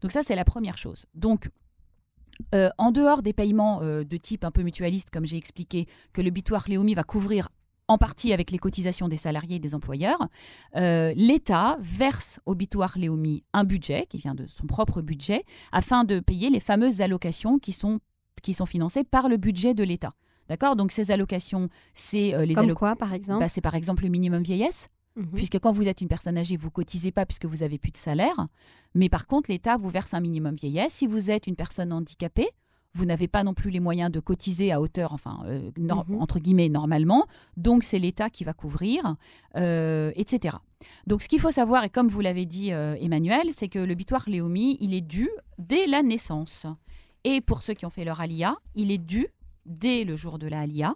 Donc 0.00 0.12
ça, 0.12 0.22
c'est 0.22 0.36
la 0.36 0.44
première 0.44 0.76
chose. 0.76 1.06
Donc 1.14 1.48
en 2.52 2.90
dehors 2.90 3.22
des 3.22 3.32
paiements 3.32 3.80
de 3.80 4.16
type 4.16 4.44
un 4.44 4.50
peu 4.50 4.62
mutualiste, 4.62 5.10
comme 5.10 5.24
j'ai 5.26 5.36
expliqué, 5.36 5.86
que 6.12 6.22
le 6.22 6.30
bitoire 6.30 6.64
Léomi 6.68 6.94
va 6.94 7.04
couvrir 7.04 7.48
en 7.88 7.98
partie 7.98 8.32
avec 8.32 8.50
les 8.50 8.58
cotisations 8.58 9.08
des 9.08 9.16
salariés 9.16 9.56
et 9.56 9.60
des 9.60 9.74
employeurs, 9.74 10.28
euh, 10.76 11.12
l'État 11.16 11.76
verse 11.80 12.40
au 12.46 12.54
bitoire 12.54 12.96
Léomi 12.96 13.44
un 13.52 13.64
budget 13.64 14.06
qui 14.08 14.18
vient 14.18 14.34
de 14.34 14.46
son 14.46 14.66
propre 14.66 15.02
budget 15.02 15.44
afin 15.72 16.04
de 16.04 16.20
payer 16.20 16.50
les 16.50 16.60
fameuses 16.60 17.00
allocations 17.00 17.58
qui 17.58 17.72
sont, 17.72 18.00
qui 18.42 18.54
sont 18.54 18.66
financées 18.66 19.04
par 19.04 19.28
le 19.28 19.36
budget 19.36 19.74
de 19.74 19.84
l'État. 19.84 20.14
D'accord? 20.48 20.76
Donc 20.76 20.92
ces 20.92 21.10
allocations, 21.10 21.68
c'est 21.94 22.34
euh, 22.34 22.44
les 22.44 22.56
allocations. 22.56 22.74
quoi, 22.74 22.96
par 22.96 23.14
exemple? 23.14 23.40
Bah, 23.40 23.48
C'est 23.48 23.60
par 23.60 23.74
exemple 23.74 24.02
le 24.04 24.10
minimum 24.10 24.42
vieillesse. 24.42 24.88
Mhm. 25.16 25.30
Puisque 25.34 25.58
quand 25.58 25.72
vous 25.72 25.88
êtes 25.88 26.00
une 26.00 26.08
personne 26.08 26.38
âgée, 26.38 26.56
vous 26.56 26.70
cotisez 26.70 27.12
pas 27.12 27.26
puisque 27.26 27.46
vous 27.46 27.62
avez 27.62 27.78
plus 27.78 27.90
de 27.90 27.96
salaire. 27.96 28.46
Mais 28.94 29.08
par 29.08 29.26
contre, 29.26 29.50
l'État 29.50 29.76
vous 29.76 29.90
verse 29.90 30.14
un 30.14 30.20
minimum 30.20 30.54
vieillesse. 30.54 30.92
Si 30.94 31.06
vous 31.06 31.30
êtes 31.30 31.46
une 31.46 31.56
personne 31.56 31.92
handicapée, 31.92 32.48
vous 32.94 33.06
n'avez 33.06 33.28
pas 33.28 33.42
non 33.42 33.54
plus 33.54 33.70
les 33.70 33.80
moyens 33.80 34.10
de 34.10 34.20
cotiser 34.20 34.70
à 34.70 34.80
hauteur, 34.80 35.12
enfin, 35.12 35.38
euh, 35.46 35.70
mhm. 35.78 36.20
entre 36.20 36.38
guillemets, 36.38 36.68
normalement. 36.68 37.26
Donc, 37.56 37.84
c'est 37.84 37.98
l'État 37.98 38.28
qui 38.28 38.44
va 38.44 38.52
couvrir, 38.52 39.16
euh, 39.56 40.12
etc. 40.14 40.56
Donc, 41.06 41.22
ce 41.22 41.28
qu'il 41.28 41.40
faut 41.40 41.50
savoir, 41.50 41.84
et 41.84 41.90
comme 41.90 42.08
vous 42.08 42.20
l'avez 42.20 42.44
dit, 42.44 42.72
euh, 42.72 42.96
Emmanuel, 43.00 43.48
c'est 43.50 43.68
que 43.68 43.78
le 43.78 43.94
bitoire 43.94 44.24
Léomi, 44.26 44.76
il 44.80 44.94
est 44.94 45.00
dû 45.00 45.30
dès 45.58 45.86
la 45.86 46.02
naissance. 46.02 46.66
Et 47.24 47.40
pour 47.40 47.62
ceux 47.62 47.74
qui 47.74 47.86
ont 47.86 47.90
fait 47.90 48.04
leur 48.04 48.20
alia, 48.20 48.56
il 48.74 48.90
est 48.90 48.98
dû 48.98 49.28
dès 49.64 50.04
le 50.04 50.16
jour 50.16 50.38
de 50.38 50.46
la 50.46 50.60
alia. 50.60 50.94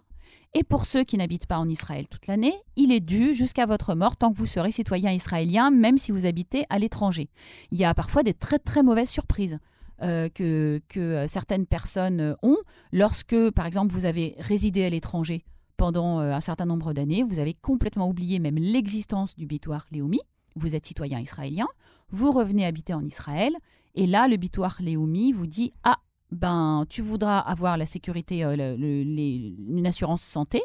Et 0.57 0.63
pour 0.63 0.87
ceux 0.87 1.03
qui 1.03 1.17
n'habitent 1.17 1.45
pas 1.45 1.59
en 1.59 1.69
Israël 1.69 2.07
toute 2.07 2.25
l'année, 2.25 2.55
il 2.75 2.91
est 2.91 2.99
dû 2.99 3.35
jusqu'à 3.35 3.67
votre 3.67 3.93
mort 3.93 4.17
tant 4.17 4.33
que 4.33 4.39
vous 4.39 4.47
serez 4.47 4.71
citoyen 4.71 5.11
israélien, 5.11 5.69
même 5.69 5.99
si 5.99 6.11
vous 6.11 6.25
habitez 6.25 6.63
à 6.71 6.79
l'étranger. 6.79 7.29
Il 7.69 7.77
y 7.77 7.85
a 7.85 7.93
parfois 7.93 8.23
des 8.23 8.33
très 8.33 8.57
très 8.57 8.81
mauvaises 8.81 9.11
surprises. 9.11 9.59
Euh, 10.01 10.29
que, 10.29 10.79
euh, 10.97 11.27
certaines 11.27 11.65
personnes 11.67 12.21
euh, 12.21 12.33
ont 12.41 12.57
lorsque, 12.91 13.51
par 13.51 13.67
exemple, 13.67 13.93
vous 13.93 14.05
avez 14.05 14.35
résidé 14.39 14.83
à 14.83 14.89
l'étranger 14.89 15.45
pendant 15.75 16.19
un 16.19 16.41
certain 16.41 16.65
nombre 16.65 16.93
d'années, 16.93 17.21
vous 17.21 17.37
avez 17.37 17.53
complètement 17.53 18.09
oublié 18.09 18.39
même 18.39 18.57
l'existence 18.57 19.35
du 19.35 19.45
bitoire 19.45 19.85
Léomi, 19.91 20.21
vous 20.55 20.75
êtes 20.75 20.87
citoyen 20.87 21.19
israélien, 21.19 21.67
vous 22.09 22.31
revenez 22.31 22.65
habiter 22.65 22.95
en 22.95 23.03
Israël, 23.03 23.53
et 23.93 24.07
là, 24.07 24.27
le 24.27 24.37
bitoire 24.37 24.77
Léomi 24.79 25.33
vous 25.33 25.45
dit 25.45 25.73
Ah, 25.83 25.97
ben, 26.31 26.85
tu 26.89 27.01
voudras 27.01 27.39
avoir 27.39 27.77
la 27.77 27.85
sécurité, 27.85 28.43
une 28.43 29.87
assurance 29.87 30.21
santé, 30.21 30.61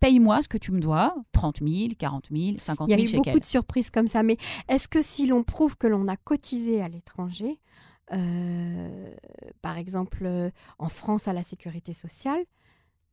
paye-moi 0.00 0.42
ce 0.42 0.48
que 0.48 0.58
tu 0.58 0.72
me 0.72 0.80
dois, 0.80 1.14
30 1.32 1.58
000, 1.66 1.88
40 1.98 2.28
000, 2.30 2.56
50 2.58 2.88
000 2.88 3.00
Il 3.00 3.04
y 3.04 3.06
a 3.06 3.12
eu 3.12 3.16
beaucoup 3.16 3.40
de 3.40 3.44
surprises 3.44 3.90
comme 3.90 4.08
ça, 4.08 4.22
mais 4.22 4.36
est-ce 4.68 4.88
que 4.88 5.02
si 5.02 5.26
l'on 5.26 5.44
prouve 5.44 5.76
que 5.76 5.86
l'on 5.86 6.08
a 6.08 6.16
cotisé 6.16 6.82
à 6.82 6.88
l'étranger, 6.88 7.60
euh, 8.12 9.14
par 9.62 9.78
exemple 9.78 10.24
euh, 10.26 10.50
en 10.78 10.88
France 10.88 11.28
à 11.28 11.32
la 11.32 11.42
sécurité 11.42 11.94
sociale. 11.94 12.44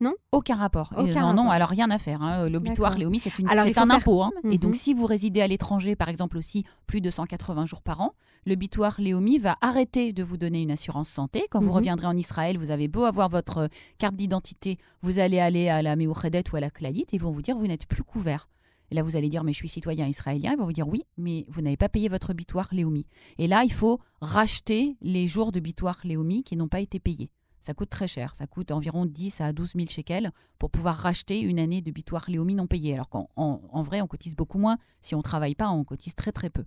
Non 0.01 0.13
Aucun 0.31 0.55
rapport. 0.55 0.93
Aucun 0.97 1.33
non, 1.33 1.49
alors 1.49 1.69
rien 1.69 1.89
à 1.89 1.97
faire. 1.97 2.21
Hein. 2.21 2.47
L'obitoire, 2.49 2.97
Léomi, 2.97 3.19
c'est 3.19 3.33
un 3.77 3.89
impôt. 3.89 4.23
Hein. 4.23 4.31
Et 4.49 4.57
donc, 4.57 4.71
mhm. 4.71 4.75
si 4.75 4.93
vous 4.93 5.05
résidez 5.05 5.41
à 5.41 5.47
l'étranger, 5.47 5.95
par 5.95 6.07
exemple 6.07 6.38
aussi 6.38 6.63
plus 6.88 7.01
de 7.01 7.09
180 7.09 7.65
jours 7.65 7.81
par 7.81 7.99
an, 8.01 8.13
l'obitoire 8.45 8.95
Léomi 8.99 9.39
va 9.39 9.57
arrêter 9.62 10.13
de 10.13 10.23
vous 10.23 10.38
donner 10.38 10.62
une 10.62 10.71
assurance 10.71 11.09
santé. 11.09 11.45
Quand 11.51 11.59
vous 11.59 11.67
mhm. 11.67 11.75
reviendrez 11.75 12.07
en 12.07 12.15
Israël, 12.15 12.57
vous 12.57 12.71
avez 12.71 12.88
beau 12.88 13.03
avoir 13.03 13.29
votre 13.29 13.67
carte 13.97 14.15
d'identité, 14.15 14.77
vous 15.01 15.19
allez 15.19 15.39
aller 15.39 15.67
à 15.67 15.81
la 15.81 15.95
Meouchedet 15.95 16.43
ou 16.53 16.55
à 16.55 16.62
la 16.62 16.69
Klalit 16.69 17.01
et 17.12 17.15
ils 17.15 17.21
vont 17.21 17.31
vous 17.31 17.41
dire 17.41 17.57
vous 17.57 17.67
n'êtes 17.67 17.85
plus 17.85 18.03
couvert. 18.03 18.47
Et 18.91 18.95
là, 18.95 19.03
vous 19.03 19.15
allez 19.15 19.29
dire, 19.29 19.43
mais 19.43 19.53
je 19.53 19.57
suis 19.57 19.69
citoyen 19.69 20.07
israélien. 20.07 20.53
Ils 20.53 20.57
vont 20.57 20.65
vous 20.65 20.73
dire, 20.73 20.88
oui, 20.88 21.03
mais 21.17 21.45
vous 21.49 21.62
n'avez 21.62 21.77
pas 21.77 21.89
payé 21.89 22.09
votre 22.09 22.33
bitoire 22.33 22.69
Léomi. 22.71 23.05
Et 23.38 23.47
là, 23.47 23.63
il 23.63 23.71
faut 23.71 23.99
racheter 24.21 24.97
les 25.01 25.27
jours 25.27 25.51
de 25.51 25.59
bitoire 25.59 25.99
Léomi 26.03 26.43
qui 26.43 26.57
n'ont 26.57 26.67
pas 26.67 26.79
été 26.79 26.99
payés. 26.99 27.29
Ça 27.62 27.74
coûte 27.74 27.89
très 27.89 28.08
cher. 28.08 28.36
Ça 28.36 28.48
coûte 28.48 28.72
environ 28.72 29.06
10 29.06 29.41
à 29.41 29.54
12 29.54 29.74
000 29.76 29.88
shekels 29.89 30.32
pour 30.58 30.69
pouvoir 30.69 30.95
racheter 30.95 31.39
une 31.39 31.60
année 31.60 31.82
de 31.82 31.91
bitoire 31.91 32.26
Léomi 32.28 32.56
non 32.56 32.67
payée. 32.67 32.93
Alors 32.93 33.10
qu'en 33.10 33.30
en, 33.36 33.82
vrai, 33.82 34.02
on 34.02 34.08
cotise 34.08 34.36
beaucoup 34.36 34.60
moins. 34.60 34.78
Si 35.02 35.15
on 35.15 35.19
ne 35.19 35.24
travaille 35.24 35.56
pas, 35.56 35.69
on 35.69 35.84
cotise 35.84 36.15
très 36.15 36.32
très 36.32 36.50
peu. 36.50 36.65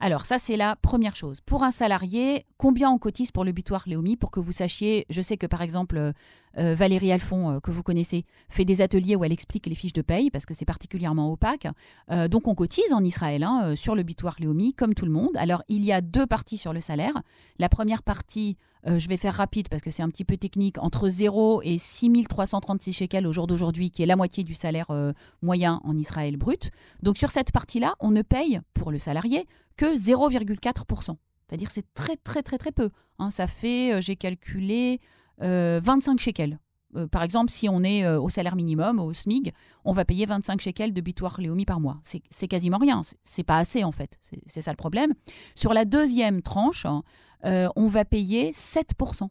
Alors 0.00 0.26
ça, 0.26 0.38
c'est 0.38 0.56
la 0.56 0.74
première 0.76 1.14
chose. 1.14 1.40
Pour 1.40 1.62
un 1.62 1.70
salarié, 1.70 2.44
combien 2.56 2.90
on 2.90 2.98
cotise 2.98 3.30
pour 3.30 3.44
le 3.44 3.52
butoir 3.52 3.84
Léomi 3.86 4.16
Pour 4.16 4.32
que 4.32 4.40
vous 4.40 4.50
sachiez, 4.50 5.06
je 5.10 5.22
sais 5.22 5.36
que 5.36 5.46
par 5.46 5.62
exemple, 5.62 5.96
euh, 5.96 6.12
euh, 6.58 6.74
Valérie 6.74 7.12
Alphon, 7.12 7.50
euh, 7.50 7.60
que 7.60 7.70
vous 7.70 7.84
connaissez, 7.84 8.24
fait 8.48 8.64
des 8.64 8.80
ateliers 8.80 9.14
où 9.14 9.24
elle 9.24 9.32
explique 9.32 9.66
les 9.66 9.76
fiches 9.76 9.92
de 9.92 10.02
paye 10.02 10.30
parce 10.30 10.44
que 10.44 10.54
c'est 10.54 10.64
particulièrement 10.64 11.30
opaque. 11.30 11.68
donc 12.28 12.48
on 12.48 12.54
cotise 12.54 12.92
en 12.92 13.04
Israël 13.04 13.44
hein, 13.44 13.76
sur 13.76 13.94
le 13.94 14.02
butoir 14.02 14.36
Léomi, 14.40 14.74
comme 14.74 14.94
tout 14.94 15.06
le 15.06 15.12
monde. 15.12 15.36
Alors 15.36 15.62
il 15.68 15.84
y 15.84 15.92
a 15.92 16.00
deux 16.00 16.26
parties 16.26 16.58
sur 16.58 16.72
le 16.72 16.80
salaire. 16.80 17.14
La 17.58 17.68
première 17.68 18.02
partie, 18.02 18.56
je 18.84 19.08
vais 19.08 19.16
faire 19.16 19.34
rapide 19.34 19.68
parce 19.68 19.82
que 19.82 19.90
c'est 19.90 20.02
un 20.02 20.08
petit 20.08 20.24
peu 20.24 20.36
technique, 20.36 20.78
entre 20.78 21.08
0 21.08 21.62
et 21.62 21.78
6336 21.78 22.92
shekels 22.92 23.26
au 23.26 23.32
jour 23.32 23.46
d'aujourd'hui, 23.46 23.90
qui 23.90 24.02
est 24.02 24.06
la 24.06 24.16
moitié 24.16 24.42
du 24.44 24.54
salaire 24.54 24.90
moyen 25.40 25.80
en 25.84 25.96
Israël 25.96 26.36
brut. 26.36 26.70
Donc 27.02 27.18
sur 27.18 27.30
cette 27.30 27.52
partie-là, 27.52 27.94
on 28.00 28.10
ne 28.10 28.22
paye 28.22 28.60
pour 28.74 28.90
le 28.90 28.98
salarié 28.98 29.46
que 29.76 29.96
0,4%. 29.96 31.16
C'est-à-dire 31.52 31.70
c'est 31.70 31.92
très 31.92 32.16
très 32.16 32.42
très 32.42 32.56
très 32.56 32.72
peu. 32.72 32.88
Hein. 33.18 33.28
ça 33.28 33.46
fait, 33.46 33.92
euh, 33.92 34.00
j'ai 34.00 34.16
calculé, 34.16 35.00
25 35.38 35.44
euh, 35.44 36.16
shekels. 36.18 36.58
Euh, 36.96 37.06
par 37.06 37.22
exemple, 37.22 37.50
si 37.50 37.68
on 37.68 37.82
est 37.82 38.06
au 38.08 38.30
salaire 38.30 38.56
minimum, 38.56 38.98
au 38.98 39.12
SMIG, 39.12 39.52
on 39.84 39.92
va 39.92 40.06
payer 40.06 40.24
25 40.24 40.60
shekels 40.62 40.94
de 40.94 41.00
bitoire 41.02 41.38
Léomi 41.40 41.66
par 41.66 41.78
mois. 41.78 42.00
C'est 42.30 42.48
quasiment 42.48 42.78
rien. 42.78 43.02
C'est 43.22 43.42
pas 43.42 43.58
assez 43.58 43.84
en 43.84 43.92
fait. 43.92 44.18
C'est 44.46 44.62
ça 44.62 44.70
le 44.70 44.76
problème. 44.76 45.12
Sur 45.54 45.74
la 45.74 45.84
deuxième 45.84 46.40
tranche, 46.40 46.86
hein, 46.86 47.02
on 47.44 47.88
va 47.88 48.04
payer 48.04 48.50
7% 48.50 49.28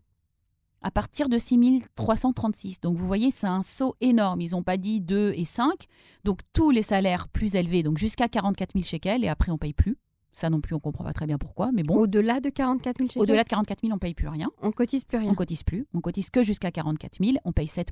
à 0.82 0.91
partir 0.91 1.30
de 1.30 1.38
6336. 1.38 2.82
Donc 2.82 2.97
vous 2.97 3.06
voyez, 3.06 3.32
c'est 3.32 3.47
un 3.47 3.62
saut 3.62 3.95
énorme. 4.02 4.41
Ils 4.41 4.52
n'ont 4.52 4.63
pas 4.63 4.78
dit 4.78 5.02
2 5.02 5.34
et 5.36 5.45
5. 5.45 5.86
Donc 6.24 6.39
tous 6.54 6.71
les 6.71 6.82
salaires 6.82 7.28
plus 7.28 7.56
élevés, 7.56 7.84
donc 7.84 7.97
jusqu'à 7.97 8.28
44 8.28 8.74
000 8.74 8.84
shekels, 8.84 9.24
et 9.24 9.28
après 9.28 9.52
on 9.52 9.58
paye 9.58 9.74
plus. 9.74 9.97
Ça 10.34 10.50
non 10.50 10.62
plus, 10.62 10.74
on 10.76 10.80
comprend 10.80 11.04
pas 11.04 11.12
très 11.12 11.28
bien 11.28 11.38
pourquoi, 11.38 11.71
mais 11.74 11.84
bon. 11.84 11.95
Au-delà 11.95 12.39
de 12.39 12.50
44 12.50 12.97
000 13.00 13.10
shekels? 13.10 13.21
Au-delà 13.21 13.43
de 13.43 13.50
44 13.50 13.82
000, 13.82 13.93
on 13.93 14.00
paye 14.00 14.13
plus 14.13 14.30
rien. 14.30 14.50
On 14.62 14.71
cotise 14.71 15.04
plus 15.04 15.17
rien. 15.17 15.30
On 15.30 15.36
cotise 15.36 15.63
plus. 15.63 15.86
On 15.93 16.00
cotise 16.00 16.30
que 16.30 16.41
jusqu'à 16.41 16.71
44 16.71 17.24
000. 17.24 17.38
On 17.43 17.52
paye 17.52 17.67
7 17.67 17.89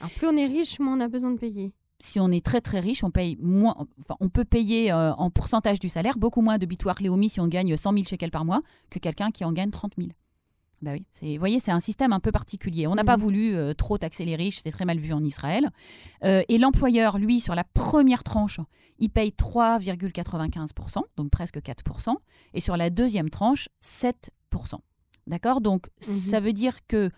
Alors 0.00 0.10
plus 0.10 0.26
on 0.26 0.36
est 0.36 0.46
riche, 0.46 0.78
moins 0.80 0.98
on 0.98 1.00
a 1.00 1.08
besoin 1.08 1.30
de 1.30 1.38
payer. 1.38 1.72
Si 2.00 2.20
on 2.20 2.30
est 2.30 2.44
très 2.44 2.60
très 2.60 2.78
riche, 2.78 3.02
on 3.02 3.10
paye 3.10 3.36
moins. 3.40 3.74
Enfin, 4.00 4.16
on 4.20 4.28
peut 4.28 4.44
payer 4.44 4.92
euh, 4.92 5.12
en 5.14 5.30
pourcentage 5.30 5.80
du 5.80 5.88
salaire 5.88 6.16
beaucoup 6.16 6.42
moins 6.42 6.58
de 6.58 6.66
bitoire 6.66 6.96
Léomi 7.00 7.28
si 7.28 7.40
on 7.40 7.48
gagne 7.48 7.76
100 7.76 7.92
000 7.92 8.04
shekels 8.04 8.30
par 8.30 8.44
mois 8.44 8.62
que 8.88 8.98
quelqu'un 8.98 9.30
qui 9.30 9.44
en 9.44 9.52
gagne 9.52 9.70
30 9.70 9.94
000. 9.98 10.10
Bah 10.80 10.92
oui, 10.92 11.04
vous 11.34 11.40
voyez, 11.40 11.58
c'est 11.58 11.72
un 11.72 11.80
système 11.80 12.12
un 12.12 12.20
peu 12.20 12.30
particulier. 12.30 12.86
On 12.86 12.94
n'a 12.94 13.02
pas 13.02 13.16
mhm. 13.16 13.22
voulu 13.22 13.56
euh, 13.56 13.74
trop 13.74 13.98
taxer 13.98 14.24
les 14.24 14.36
riches, 14.36 14.60
c'est 14.62 14.70
très 14.70 14.84
mal 14.84 14.98
vu 14.98 15.12
en 15.12 15.24
Israël. 15.24 15.66
Euh, 16.24 16.42
et 16.48 16.58
l'employeur, 16.58 17.18
lui, 17.18 17.40
sur 17.40 17.56
la 17.56 17.64
première 17.64 18.22
tranche, 18.22 18.60
il 19.00 19.10
paye 19.10 19.30
3,95%, 19.30 21.00
donc 21.16 21.30
presque 21.30 21.58
4%, 21.58 22.14
et 22.54 22.60
sur 22.60 22.76
la 22.76 22.90
deuxième 22.90 23.30
tranche, 23.30 23.68
7%. 23.82 24.76
D'accord? 25.26 25.60
Donc, 25.60 25.88
mhm. 25.88 26.14
ça 26.14 26.38
veut 26.38 26.52
dire 26.52 26.86
que, 26.86 27.10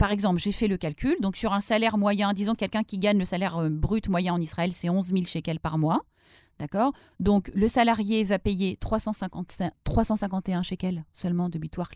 par 0.00 0.12
exemple, 0.12 0.40
j'ai 0.40 0.50
fait 0.50 0.66
le 0.66 0.78
calcul, 0.78 1.14
donc 1.20 1.36
sur 1.36 1.52
un 1.52 1.60
salaire 1.60 1.98
moyen, 1.98 2.32
disons 2.32 2.54
quelqu'un 2.54 2.82
qui 2.82 2.96
gagne 2.96 3.18
le 3.18 3.26
salaire 3.26 3.68
brut 3.68 4.08
moyen 4.08 4.32
en 4.32 4.40
Israël, 4.40 4.72
c'est 4.72 4.88
11 4.88 5.08
000 5.08 5.26
shekels 5.26 5.60
par 5.60 5.76
mois. 5.76 6.00
D'accord? 6.58 6.94
Donc, 7.20 7.50
le 7.54 7.68
salarié 7.68 8.24
va 8.24 8.38
payer 8.38 8.78
351 8.78 10.62
shekels 10.62 11.04
seulement 11.12 11.50
de 11.50 11.58
bitoire 11.58 11.90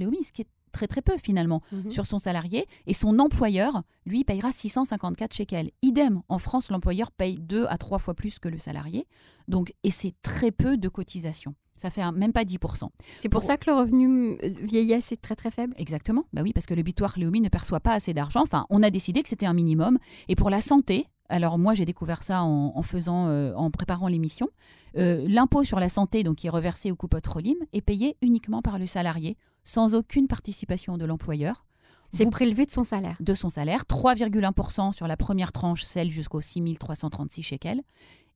très 0.75 0.87
très 0.87 1.01
peu 1.01 1.17
finalement 1.17 1.63
mhm. 1.73 1.91
sur 1.91 2.05
son 2.05 2.19
salarié. 2.19 2.67
Et 2.87 2.93
son 2.93 3.19
employeur, 3.19 3.83
lui, 4.05 4.25
payera 4.25 4.53
654 4.53 5.33
shekels. 5.33 5.71
Idem, 5.81 6.21
en 6.29 6.39
France, 6.39 6.71
l'employeur 6.71 7.11
paye 7.11 7.37
deux 7.41 7.65
à 7.71 7.79
trois 7.79 7.99
fois 7.99 8.15
plus 8.15 8.39
que 8.39 8.49
le 8.49 8.59
salarié. 8.59 9.07
Donc, 9.49 9.73
et 9.83 9.91
c'est 9.91 10.15
très 10.21 10.51
peu 10.51 10.77
de 10.77 10.89
cotisation. 10.89 11.55
Ça 11.77 11.91
fait 11.91 12.03
même 12.13 12.33
pas 12.33 12.45
10%. 12.45 12.89
C'est 13.17 13.29
pour, 13.29 13.43
ça 13.43 13.57
que 13.57 13.69
le 13.69 13.77
revenu 13.77 14.39
euh, 14.43 14.51
vieillesse 14.61 15.11
est 15.11 15.21
très 15.21 15.35
très 15.35 15.51
faible? 15.51 15.75
Exactement. 15.77 16.25
Bah 16.33 16.43
oui, 16.43 16.53
parce 16.53 16.67
que 16.67 16.75
le 16.75 16.83
bitoire 16.83 17.15
Léomi 17.17 17.41
ne 17.41 17.49
perçoit 17.49 17.81
pas 17.81 17.95
assez 17.95 18.15
d'argent. 18.15 18.43
Enfin, 18.43 18.67
on 18.71 18.83
a 18.83 18.91
décidé 18.91 19.23
que 19.23 19.29
c'était 19.29 19.47
un 19.47 19.55
minimum. 19.55 19.99
Et 20.29 20.37
pour 20.37 20.51
la 20.51 20.61
santé, 20.61 21.09
alors 21.29 21.59
moi 21.59 21.75
j'ai 21.75 21.85
découvert 21.85 22.23
ça 22.23 22.43
en, 22.45 22.83
faisant, 22.83 23.29
euh, 23.29 23.53
en 23.55 23.71
préparant 23.71 24.09
l'émission. 24.09 24.49
Euh, 24.97 25.27
l'impôt 25.29 25.65
sur 25.65 25.81
la 25.81 25.89
santé, 25.89 26.23
donc 26.23 26.37
qui 26.37 26.47
est 26.47 26.51
reversé 26.51 26.91
au 26.93 26.97
coupot 26.97 27.19
Rolim, 27.27 27.57
est 27.73 27.81
payé 27.81 28.17
uniquement 28.23 28.63
par 28.63 28.79
le 28.79 28.87
salarié, 28.87 29.37
sans 29.65 29.95
aucune 29.95 30.29
participation 30.29 30.97
de 30.97 31.05
l'employeur. 31.05 31.65
C'est 32.13 32.31
prélevé 32.31 32.65
de 32.65 32.71
son 32.71 32.85
salaire. 32.85 33.17
De 33.19 33.35
son 33.35 33.51
salaire, 33.51 33.85
3,1% 33.89 34.93
sur 34.93 35.09
la 35.09 35.17
première 35.17 35.51
tranche, 35.51 35.83
celle 35.83 36.11
jusqu'aux 36.11 36.41
6336 36.41 37.43
shekels, 37.43 37.83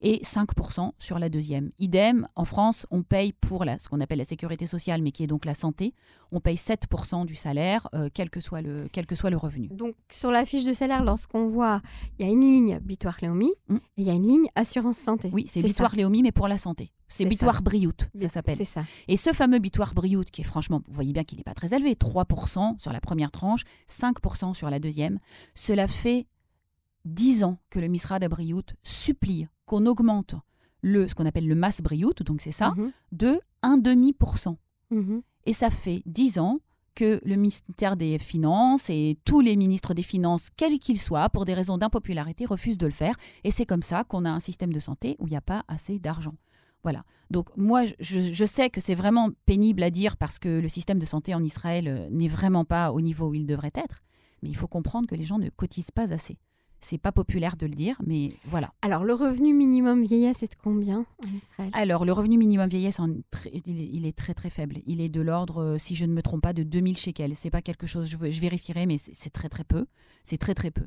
et 0.01 0.21
5% 0.23 0.93
sur 0.99 1.19
la 1.19 1.29
deuxième. 1.29 1.71
Idem, 1.79 2.29
en 2.37 2.45
France, 2.45 2.87
on 2.91 3.03
paye 3.03 3.33
pour 3.33 3.65
la, 3.65 3.79
ce 3.79 3.89
qu'on 3.89 4.01
appelle 4.01 4.19
la 4.19 4.25
sécurité 4.25 4.67
sociale, 4.67 5.03
mais 5.03 5.11
qui 5.11 5.25
est 5.25 5.27
donc 5.27 5.45
la 5.45 5.55
santé, 5.55 5.95
on 6.31 6.41
paye 6.41 6.57
7% 6.57 7.27
du 7.27 7.35
salaire, 7.35 7.89
euh, 7.95 8.09
quel, 8.13 8.31
que 8.31 8.41
soit 8.41 8.63
le, 8.63 8.87
quel 8.93 9.07
que 9.07 9.15
soit 9.15 9.31
le 9.31 9.37
revenu. 9.37 9.69
Donc 9.69 9.95
sur 10.11 10.31
la 10.31 10.45
fiche 10.45 10.65
de 10.65 10.73
salaire, 10.73 11.03
lorsqu'on 11.03 11.47
voit, 11.49 11.81
il 12.19 12.27
y 12.27 12.29
a 12.29 12.33
une 12.33 12.43
ligne 12.43 12.79
Bitoire 12.81 13.17
Léomi 13.21 13.51
hmm. 13.69 13.77
et 13.77 13.81
il 13.97 14.05
y 14.05 14.11
a 14.11 14.15
une 14.15 14.27
ligne 14.27 14.47
Assurance 14.55 14.99
Santé. 14.99 15.31
Oui, 15.33 15.47
c'est 15.49 15.63
Bitoire 15.63 15.95
Léomi, 15.95 16.23
mais 16.23 16.33
pour 16.33 16.49
la 16.49 16.59
santé. 16.59 16.93
C'est 17.09 17.25
Bitoire 17.25 17.63
Briout, 17.63 17.97
ça 18.15 18.29
s'appelle. 18.29 18.57
C'est 18.57 18.67
ça. 18.67 18.85
Et 19.09 19.17
ce 19.17 19.33
fameux 19.33 19.59
Bitoire 19.59 19.95
Briout, 19.95 20.25
qui 20.31 20.43
est 20.43 20.45
franchement, 20.45 20.83
vous 20.87 20.95
voyez 20.95 21.15
bien 21.15 21.25
qu'il 21.25 21.39
n'est 21.39 21.45
pas 21.45 21.55
très 21.55 21.75
élevé, 21.75 21.95
3% 21.95 22.79
sur 22.79 22.93
la 22.93 23.01
première 23.01 23.31
tranche, 23.31 23.63
5% 23.89 24.53
sur 24.53 24.69
la 24.69 24.79
deuxième, 24.79 25.19
cela 25.55 25.87
fait 25.87 26.27
10 27.07 27.45
ans 27.45 27.59
que 27.71 27.79
le 27.79 27.89
Misra 27.89 28.19
d'Abriout 28.19 28.75
supplie 28.83 29.49
qu'on 29.68 29.87
augmente 29.87 30.35
le, 30.83 31.07
ce 31.07 31.14
qu'on 31.14 31.26
appelle 31.26 31.46
le 31.46 31.54
masse 31.54 31.81
Briout, 31.81 32.14
donc 32.24 32.40
c'est 32.40 32.52
ça, 32.52 32.72
mhm. 32.76 32.90
de 33.12 33.40
1,5%. 33.62 34.57
Mhm. 34.90 35.22
Et 35.46 35.52
ça 35.52 35.70
fait 35.70 36.02
10 36.07 36.38
ans 36.38 36.61
que 36.94 37.20
le 37.24 37.37
ministère 37.37 37.96
des 37.96 38.18
Finances 38.18 38.90
et 38.90 39.16
tous 39.24 39.40
les 39.40 39.57
ministres 39.57 39.94
des 39.94 40.02
Finances, 40.02 40.48
quels 40.57 40.81
qu'ils 40.81 41.00
soient, 41.00 41.28
pour 41.28 41.44
des 41.44 41.54
raisons 41.54 41.78
d'impopularité, 41.78 42.44
refusent 42.44 42.78
de 42.78 42.87
le 42.87 42.92
faire. 42.92 43.14
Et 43.44 43.52
c'est 43.52 43.66
comme 43.66 43.83
ça 43.83 44.02
qu'on 44.02 44.24
a 44.24 44.31
un 44.31 44.40
système 44.40 44.72
de 44.72 44.81
santé 44.81 45.16
où 45.20 45.28
il 45.28 45.31
n'y 45.31 45.37
a 45.37 45.40
pas 45.40 45.64
assez 45.68 46.00
d'argent. 46.00 46.35
Voilà. 46.83 47.04
Donc 47.31 47.57
moi, 47.57 47.85
je, 48.00 48.44
sais 48.44 48.70
que 48.70 48.81
c'est 48.81 48.94
vraiment 48.94 49.31
pénible 49.46 49.83
à 49.83 49.90
dire 49.90 50.16
parce 50.16 50.38
que 50.38 50.61
le 50.61 50.68
système 50.68 50.98
de 50.98 51.07
santé 51.07 51.35
en 51.35 51.44
Israël 51.44 51.87
euh, 51.87 52.09
n'est 52.11 52.28
vraiment 52.28 52.64
pas 52.64 52.92
au 52.92 53.00
niveau 53.00 53.28
où 53.28 53.35
il 53.35 53.46
devrait 53.46 53.72
être. 53.74 54.00
Mais 54.42 54.48
il 54.48 54.57
faut 54.57 54.68
comprendre 54.68 55.07
que 55.07 55.14
les 55.14 55.24
gens 55.24 55.38
ne 55.38 55.50
cotisent 55.50 55.90
pas 55.90 56.12
assez. 56.12 56.38
C'est 56.81 56.99
pas 56.99 57.12
populaire 57.12 57.57
de 57.57 57.67
le 57.67 57.73
dire, 57.73 58.01
mais 58.07 58.33
voilà. 58.45 58.73
Alors, 58.83 59.05
le 59.05 59.12
revenu 59.14 59.53
minimum 59.53 60.05
vieillesse 60.05 60.43
est 60.43 60.53
de 60.53 60.59
combien 60.62 61.07
en 61.27 61.37
Israël? 61.37 61.71
Alors, 61.73 62.05
le 62.05 62.12
revenu 62.12 62.38
minimum 62.38 62.69
vieillesse, 62.69 63.01
il, 63.67 64.07
est, 64.07 64.17
très 64.17 64.35
très 64.35 64.51
faible. 64.51 64.77
Il 64.87 65.01
est 65.01 65.09
de 65.09 65.21
l'ordre, 65.21 65.62
euh, 65.62 65.79
si 65.79 65.97
je 65.97 66.05
ne 66.05 66.12
me 66.12 66.23
trompe 66.23 66.43
pas, 66.43 66.53
de 66.53 66.62
2000 66.62 66.97
shekels. 66.97 67.35
C'est 67.35 67.51
pas 67.51 67.62
quelque 67.62 67.87
chose, 67.87 68.07
je, 68.07 68.31
je 68.31 68.41
vérifierai, 68.41 68.87
mais 68.87 68.97
c'est 68.99 69.31
très 69.31 69.49
très 69.49 69.64
peu. 69.64 69.87
C'est 70.25 70.38
très 70.38 70.55
très 70.55 70.71
peu. 70.71 70.85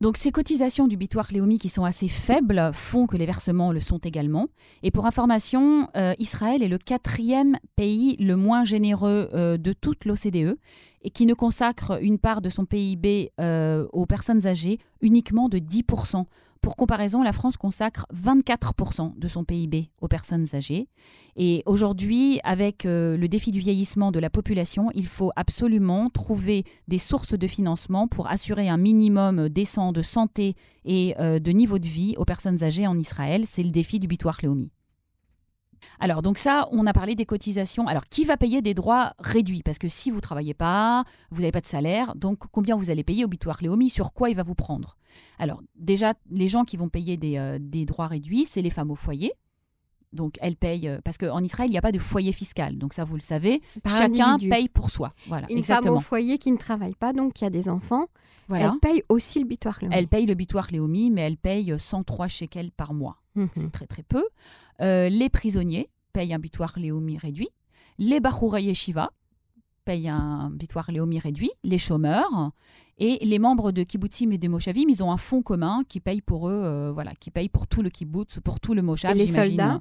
Donc 0.00 0.16
ces 0.16 0.32
cotisations 0.32 0.88
du 0.88 0.96
bitoire 0.96 1.26
Léomi 1.30 1.58
qui 1.58 1.68
sont 1.68 1.84
assez 1.84 2.08
faibles 2.08 2.70
font 2.72 3.06
que 3.06 3.18
les 3.18 3.26
versements 3.26 3.70
le 3.70 3.80
sont 3.80 3.98
également. 3.98 4.46
Et 4.82 4.90
pour 4.90 5.04
information, 5.04 5.88
euh, 5.94 6.14
Israël 6.18 6.62
est 6.62 6.68
le 6.68 6.78
quatrième 6.78 7.58
pays 7.76 8.16
le 8.18 8.34
moins 8.34 8.64
généreux 8.64 9.28
euh, 9.34 9.58
de 9.58 9.74
toute 9.74 10.06
l'OCDE 10.06 10.56
et 11.02 11.10
qui 11.10 11.26
ne 11.26 11.34
consacre 11.34 11.98
une 12.02 12.18
part 12.18 12.40
de 12.40 12.48
son 12.48 12.64
PIB 12.64 13.32
euh, 13.40 13.86
aux 13.92 14.06
personnes 14.06 14.46
âgées 14.46 14.78
uniquement 15.02 15.50
de 15.50 15.58
10%. 15.58 16.24
Pour 16.62 16.76
comparaison, 16.76 17.22
la 17.22 17.32
France 17.32 17.56
consacre 17.56 18.04
24% 18.14 19.18
de 19.18 19.28
son 19.28 19.44
PIB 19.44 19.90
aux 20.02 20.08
personnes 20.08 20.44
âgées. 20.54 20.88
Et 21.36 21.62
aujourd'hui, 21.64 22.38
avec 22.44 22.84
euh, 22.84 23.16
le 23.16 23.28
défi 23.28 23.50
du 23.50 23.60
vieillissement 23.60 24.12
de 24.12 24.18
la 24.18 24.28
population, 24.28 24.90
il 24.94 25.06
faut 25.06 25.32
absolument 25.36 26.10
trouver 26.10 26.64
des 26.86 26.98
sources 26.98 27.32
de 27.32 27.46
financement 27.46 28.08
pour 28.08 28.28
assurer 28.28 28.68
un 28.68 28.76
minimum 28.76 29.48
décent 29.48 29.92
de 29.92 30.02
santé 30.02 30.54
et 30.84 31.14
euh, 31.18 31.38
de 31.38 31.50
niveau 31.50 31.78
de 31.78 31.86
vie 31.86 32.14
aux 32.18 32.26
personnes 32.26 32.62
âgées 32.62 32.86
en 32.86 32.98
Israël. 32.98 33.46
C'est 33.46 33.62
le 33.62 33.70
défi 33.70 33.98
du 33.98 34.06
bitoire 34.06 34.36
Léomi. 34.42 34.70
Alors, 35.98 36.22
donc 36.22 36.38
ça, 36.38 36.68
on 36.72 36.86
a 36.86 36.92
parlé 36.92 37.14
des 37.14 37.26
cotisations. 37.26 37.86
Alors, 37.86 38.06
qui 38.06 38.24
va 38.24 38.36
payer 38.36 38.62
des 38.62 38.74
droits 38.74 39.12
réduits? 39.18 39.62
Parce 39.62 39.78
que 39.78 39.88
si 39.88 40.10
vous 40.10 40.16
ne 40.16 40.22
travaillez 40.22 40.54
pas, 40.54 41.04
vous 41.30 41.40
n'avez 41.40 41.52
pas 41.52 41.60
de 41.60 41.66
salaire, 41.66 42.14
donc 42.14 42.38
combien 42.52 42.76
vous 42.76 42.90
allez 42.90 43.04
payer 43.04 43.24
au 43.24 43.28
bitoire 43.28 43.58
Léomi? 43.60 43.90
Sur 43.90 44.12
quoi 44.12 44.30
il 44.30 44.36
va 44.36 44.42
vous 44.42 44.54
prendre? 44.54 44.96
Alors, 45.38 45.62
déjà, 45.76 46.14
les 46.30 46.48
gens 46.48 46.64
qui 46.64 46.76
vont 46.76 46.88
payer 46.88 47.16
des, 47.16 47.38
euh, 47.38 47.58
droits 47.84 48.06
réduits, 48.08 48.44
c'est 48.44 48.62
les 48.62 48.70
femmes 48.70 48.90
au 48.90 48.96
foyer. 48.96 49.32
Donc, 50.12 50.34
elles 50.40 50.56
payent, 50.56 50.88
euh, 50.88 51.00
parce 51.04 51.18
qu'en 51.18 51.42
Israël, 51.42 51.68
il 51.68 51.72
n'y 51.72 51.78
a 51.78 51.82
pas 51.82 51.92
de 51.92 51.98
foyer 51.98 52.32
fiscal. 52.32 52.76
Donc, 52.76 52.94
ça, 52.94 53.04
vous 53.04 53.14
le 53.14 53.20
savez, 53.20 53.60
chacun 53.86 54.38
paye 54.38 54.68
pour 54.68 54.90
soi. 54.90 55.12
Voilà, 55.26 55.46
Une 55.50 55.62
femme 55.62 55.86
au 55.88 56.00
foyer 56.00 56.38
qui 56.38 56.50
ne 56.50 56.56
travaille 56.56 56.94
pas, 56.94 57.12
donc 57.12 57.34
qui 57.34 57.44
a 57.44 57.50
des 57.50 57.68
enfants, 57.68 58.06
elle 58.58 58.78
paye 58.80 59.02
aussi 59.08 59.38
le 59.38 59.44
bitoire 59.46 59.78
Léomi. 59.80 59.94
Elle 59.96 60.08
paye 60.08 60.26
le 60.26 60.34
bitoire 60.34 60.68
Léomi, 60.70 61.10
mais 61.10 61.22
elle 61.22 61.36
paye 61.36 61.74
103 61.76 62.28
shekels 62.28 62.72
par 62.72 62.94
mois. 62.94 63.18
Mhm. 63.34 63.48
C'est 63.54 63.72
très, 63.72 63.86
très 63.86 64.02
peu. 64.02 64.24
Euh, 64.80 65.08
les 65.08 65.28
prisonniers 65.28 65.88
payent 66.12 66.34
un 66.34 66.38
bitoire 66.38 66.72
Léomi 66.76 67.18
réduit. 67.18 67.48
Les 67.98 68.20
Bachoura 68.20 68.60
Yeshiva 68.60 69.10
payent 69.84 70.08
un 70.08 70.50
bitoire 70.50 70.90
Léomi 70.90 71.18
réduit, 71.18 71.50
les 71.64 71.78
chômeurs 71.78 72.52
et 72.98 73.18
les 73.24 73.38
membres 73.38 73.72
de 73.72 73.82
kibbutzim 73.82 74.30
et 74.32 74.38
de 74.38 74.48
moshavim, 74.48 74.84
ils 74.88 75.02
ont 75.02 75.10
un 75.10 75.16
fonds 75.16 75.42
commun 75.42 75.82
qui 75.88 76.00
paye 76.00 76.20
pour 76.20 76.48
eux, 76.48 76.62
euh, 76.64 76.92
voilà, 76.92 77.12
qui 77.12 77.30
paye 77.30 77.48
pour 77.48 77.66
tout 77.66 77.82
le 77.82 77.88
kibbutz, 77.88 78.40
pour 78.40 78.60
tout 78.60 78.74
le 78.74 78.82
moshav. 78.82 79.12
Et 79.12 79.18
les 79.18 79.26
soldats? 79.26 79.80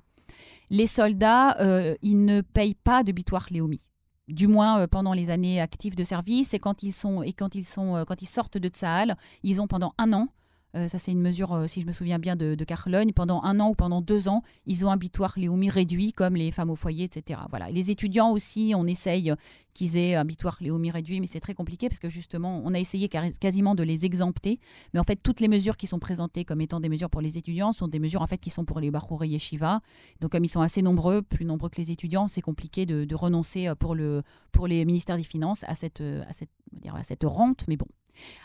Les 0.69 0.87
soldats, 0.87 1.57
euh, 1.59 1.95
ils 2.01 2.23
ne 2.25 2.41
payent 2.41 2.75
pas 2.75 3.03
de 3.03 3.11
bitoire 3.11 3.47
Léomi. 3.49 3.87
Du 4.27 4.47
moins 4.47 4.81
euh, 4.81 4.87
pendant 4.87 5.13
les 5.13 5.31
années 5.31 5.59
actives 5.59 5.95
de 5.95 6.03
service 6.03 6.53
et 6.53 6.59
quand 6.59 6.83
ils 6.83 6.91
sont 6.91 7.23
et 7.23 7.33
quand 7.33 7.55
ils 7.55 7.65
sont 7.65 7.95
euh, 7.95 8.03
quand 8.05 8.21
ils 8.21 8.27
sortent 8.27 8.59
de 8.59 8.69
Tsahal, 8.69 9.17
ils 9.41 9.59
ont 9.59 9.67
pendant 9.67 9.93
un 9.97 10.13
an. 10.13 10.27
Euh, 10.75 10.87
ça, 10.87 10.99
c'est 10.99 11.11
une 11.11 11.21
mesure, 11.21 11.53
euh, 11.53 11.67
si 11.67 11.81
je 11.81 11.87
me 11.87 11.91
souviens 11.91 12.19
bien, 12.19 12.35
de, 12.35 12.53
de 12.55 12.63
Carlogne. 12.63 13.11
Pendant 13.13 13.41
un 13.43 13.59
an 13.59 13.69
ou 13.69 13.73
pendant 13.73 14.01
deux 14.01 14.27
ans, 14.27 14.43
ils 14.65 14.85
ont 14.85 14.91
un 14.91 14.97
bitoire 14.97 15.33
Léomi 15.37 15.69
réduit, 15.69 16.13
comme 16.13 16.35
les 16.35 16.51
femmes 16.51 16.69
au 16.69 16.75
foyer, 16.75 17.05
etc. 17.05 17.39
Voilà. 17.49 17.71
Les 17.71 17.89
étudiants 17.89 18.29
aussi, 18.31 18.73
on 18.75 18.85
essaye 18.85 19.33
qu'ils 19.73 19.97
aient 19.97 20.15
un 20.15 20.25
bitoire 20.25 20.57
Léomi 20.61 20.91
réduit, 20.91 21.19
mais 21.21 21.27
c'est 21.27 21.39
très 21.39 21.53
compliqué 21.55 21.89
parce 21.89 21.99
que 21.99 22.09
justement, 22.09 22.61
on 22.63 22.73
a 22.73 22.79
essayé 22.79 23.07
quasi- 23.07 23.37
quasiment 23.39 23.73
de 23.73 23.83
les 23.83 24.05
exempter. 24.05 24.59
Mais 24.93 24.99
en 24.99 25.03
fait, 25.03 25.15
toutes 25.15 25.39
les 25.39 25.47
mesures 25.47 25.75
qui 25.77 25.87
sont 25.87 25.99
présentées 25.99 26.45
comme 26.45 26.61
étant 26.61 26.79
des 26.79 26.89
mesures 26.89 27.09
pour 27.09 27.21
les 27.21 27.37
étudiants 27.37 27.71
sont 27.71 27.87
des 27.87 27.99
mesures 27.99 28.21
en 28.21 28.27
fait 28.27 28.37
qui 28.37 28.49
sont 28.51 28.65
pour 28.65 28.79
les 28.79 28.91
Bachouré 28.91 29.27
Yeshiva. 29.27 29.81
Donc, 30.21 30.31
comme 30.33 30.43
ils 30.43 30.49
sont 30.49 30.61
assez 30.61 30.81
nombreux, 30.81 31.21
plus 31.21 31.45
nombreux 31.45 31.69
que 31.69 31.77
les 31.81 31.91
étudiants, 31.91 32.27
c'est 32.27 32.41
compliqué 32.41 32.85
de, 32.85 33.05
de 33.05 33.15
renoncer 33.15 33.67
euh, 33.67 33.75
pour, 33.75 33.95
le, 33.95 34.21
pour 34.51 34.67
les 34.67 34.85
ministères 34.85 35.17
des 35.17 35.23
Finances 35.23 35.63
à 35.67 35.73
cette, 35.75 36.01
à 36.01 36.33
cette, 36.33 36.51
à 36.93 37.03
cette 37.03 37.23
rente. 37.23 37.65
Mais 37.67 37.77
bon. 37.77 37.87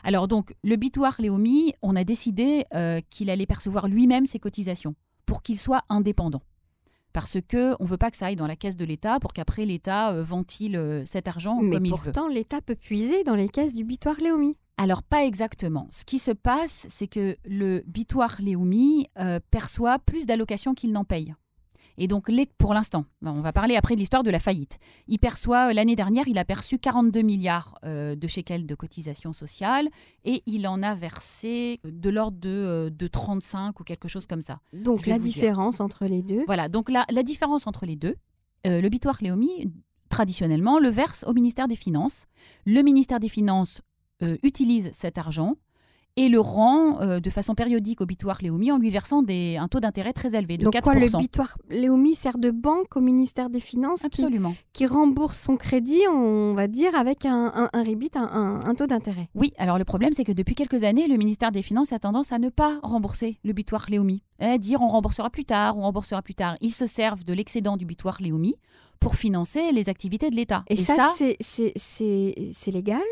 Alors, 0.02 0.28
donc, 0.28 0.54
le 0.62 0.76
bitoire 0.76 1.16
Léomi, 1.18 1.72
on 1.82 1.96
a 1.96 2.04
décidé 2.04 2.64
euh, 2.74 3.00
qu'il 3.10 3.30
allait 3.30 3.46
percevoir 3.46 3.88
lui-même 3.88 4.26
ses 4.26 4.38
cotisations 4.38 4.94
pour 5.26 5.42
qu'il 5.42 5.58
soit 5.58 5.82
indépendant. 5.88 6.42
Parce 7.14 7.38
que 7.46 7.76
on 7.78 7.84
veut 7.84 7.96
pas 7.96 8.10
que 8.10 8.16
ça 8.16 8.26
aille 8.26 8.36
dans 8.36 8.48
la 8.48 8.56
caisse 8.56 8.76
de 8.76 8.84
l'État 8.84 9.20
pour 9.20 9.32
qu'après 9.32 9.64
l'État 9.64 10.10
euh, 10.10 10.24
ventile 10.24 10.76
euh, 10.76 11.04
cet 11.04 11.28
argent 11.28 11.60
Mais 11.62 11.76
comme 11.76 11.86
il 11.86 11.92
veut. 11.92 11.96
pourtant, 11.96 12.26
l'État 12.26 12.60
peut 12.60 12.74
puiser 12.74 13.22
dans 13.22 13.36
les 13.36 13.48
caisses 13.48 13.72
du 13.72 13.84
bitoire 13.84 14.16
Léomi. 14.20 14.56
Alors 14.76 15.04
pas 15.04 15.24
exactement. 15.24 15.86
Ce 15.90 16.04
qui 16.04 16.18
se 16.18 16.32
passe, 16.32 16.86
c'est 16.88 17.06
que 17.06 17.36
le 17.44 17.84
bitoire 17.86 18.36
Léoumi 18.40 19.06
euh, 19.20 19.38
perçoit 19.52 20.00
plus 20.00 20.26
d'allocations 20.26 20.74
qu'il 20.74 20.90
n'en 20.90 21.04
paye. 21.04 21.34
Et 21.98 22.08
donc, 22.08 22.28
les- 22.28 22.46
pour 22.58 22.74
l'instant, 22.74 23.04
ben, 23.22 23.32
on 23.36 23.40
va 23.40 23.52
parler 23.52 23.76
après 23.76 23.94
de 23.94 24.00
l'histoire 24.00 24.22
de 24.22 24.30
la 24.30 24.38
faillite. 24.40 24.78
Il 25.08 25.18
perçoit, 25.18 25.70
euh, 25.70 25.72
l'année 25.72 25.96
dernière, 25.96 26.26
il 26.28 26.38
a 26.38 26.44
perçu 26.44 26.78
42 26.78 27.22
milliards 27.22 27.78
euh, 27.84 28.16
de 28.16 28.26
shekels 28.26 28.66
de 28.66 28.74
cotisations 28.74 29.32
sociales 29.32 29.88
et 30.24 30.42
il 30.46 30.66
en 30.66 30.82
a 30.82 30.94
versé 30.94 31.80
de 31.84 32.10
l'ordre 32.10 32.38
de, 32.40 32.48
euh, 32.50 32.90
de 32.90 33.06
35 33.06 33.78
ou 33.80 33.84
quelque 33.84 34.08
chose 34.08 34.26
comme 34.26 34.42
ça. 34.42 34.60
Donc 34.72 35.06
la 35.06 35.18
dire. 35.18 35.32
différence 35.32 35.80
entre 35.80 36.06
les 36.06 36.22
deux. 36.22 36.42
Voilà, 36.46 36.68
donc 36.68 36.90
la, 36.90 37.04
la 37.10 37.22
différence 37.22 37.66
entre 37.66 37.86
les 37.86 37.96
deux, 37.96 38.16
euh, 38.66 38.80
le 38.80 38.88
bitoire 38.88 39.18
Léomi, 39.20 39.70
traditionnellement, 40.08 40.78
le 40.78 40.88
verse 40.88 41.24
au 41.26 41.32
ministère 41.32 41.68
des 41.68 41.76
Finances. 41.76 42.26
Le 42.66 42.82
ministère 42.82 43.20
des 43.20 43.28
Finances 43.28 43.80
euh, 44.22 44.36
utilise 44.42 44.90
cet 44.92 45.18
argent 45.18 45.56
et 46.16 46.28
le 46.28 46.38
rend 46.38 47.00
euh, 47.00 47.18
de 47.18 47.30
façon 47.30 47.54
périodique 47.54 48.00
au 48.00 48.06
bitoire 48.06 48.38
Léomi 48.40 48.70
en 48.70 48.78
lui 48.78 48.90
versant 48.90 49.22
des, 49.22 49.56
un 49.56 49.68
taux 49.68 49.80
d'intérêt 49.80 50.12
très 50.12 50.36
élevé, 50.36 50.56
de 50.56 50.64
Donc 50.64 50.74
4%. 50.74 50.82
quoi, 50.82 50.94
le 50.94 51.18
bitoire 51.18 51.58
Léomi 51.70 52.14
sert 52.14 52.38
de 52.38 52.50
banque 52.50 52.96
au 52.96 53.00
ministère 53.00 53.50
des 53.50 53.60
Finances 53.60 54.00
qui, 54.00 54.06
Absolument. 54.06 54.54
qui 54.72 54.86
rembourse 54.86 55.40
son 55.40 55.56
crédit, 55.56 56.02
on 56.08 56.54
va 56.54 56.68
dire, 56.68 56.94
avec 56.94 57.26
un, 57.26 57.52
un, 57.54 57.68
un 57.72 57.82
rebit, 57.82 58.10
un, 58.14 58.74
taux 58.76 58.86
d'intérêt. 58.86 59.28
Oui, 59.34 59.52
alors 59.58 59.78
le 59.78 59.84
problème, 59.84 60.12
c'est 60.12 60.24
que 60.24 60.32
depuis 60.32 60.54
quelques 60.54 60.84
années, 60.84 61.08
le 61.08 61.16
ministère 61.16 61.50
des 61.50 61.62
Finances 61.62 61.92
a 61.92 61.98
tendance 61.98 62.32
à 62.32 62.38
ne 62.38 62.48
pas 62.48 62.78
rembourser 62.82 63.38
le 63.44 63.52
bitoire 63.52 63.86
Léomi. 63.88 64.22
Eh, 64.40 64.58
dire 64.58 64.82
on 64.82 64.88
remboursera 64.88 65.30
plus 65.30 65.44
tard, 65.44 65.76
on 65.78 65.82
remboursera 65.82 66.22
plus 66.22 66.34
tard. 66.34 66.56
Ils 66.60 66.72
se 66.72 66.86
servent 66.86 67.24
de 67.24 67.32
l'excédent 67.32 67.76
du 67.76 67.86
bitoire 67.86 68.18
Léomi 68.20 68.56
pour 69.00 69.16
financer 69.16 69.72
les 69.72 69.88
activités 69.88 70.30
de 70.30 70.36
l'État. 70.36 70.64
Et, 70.68 70.76
ça, 70.76 71.12
c'est 71.16 72.70
légal? 72.70 73.02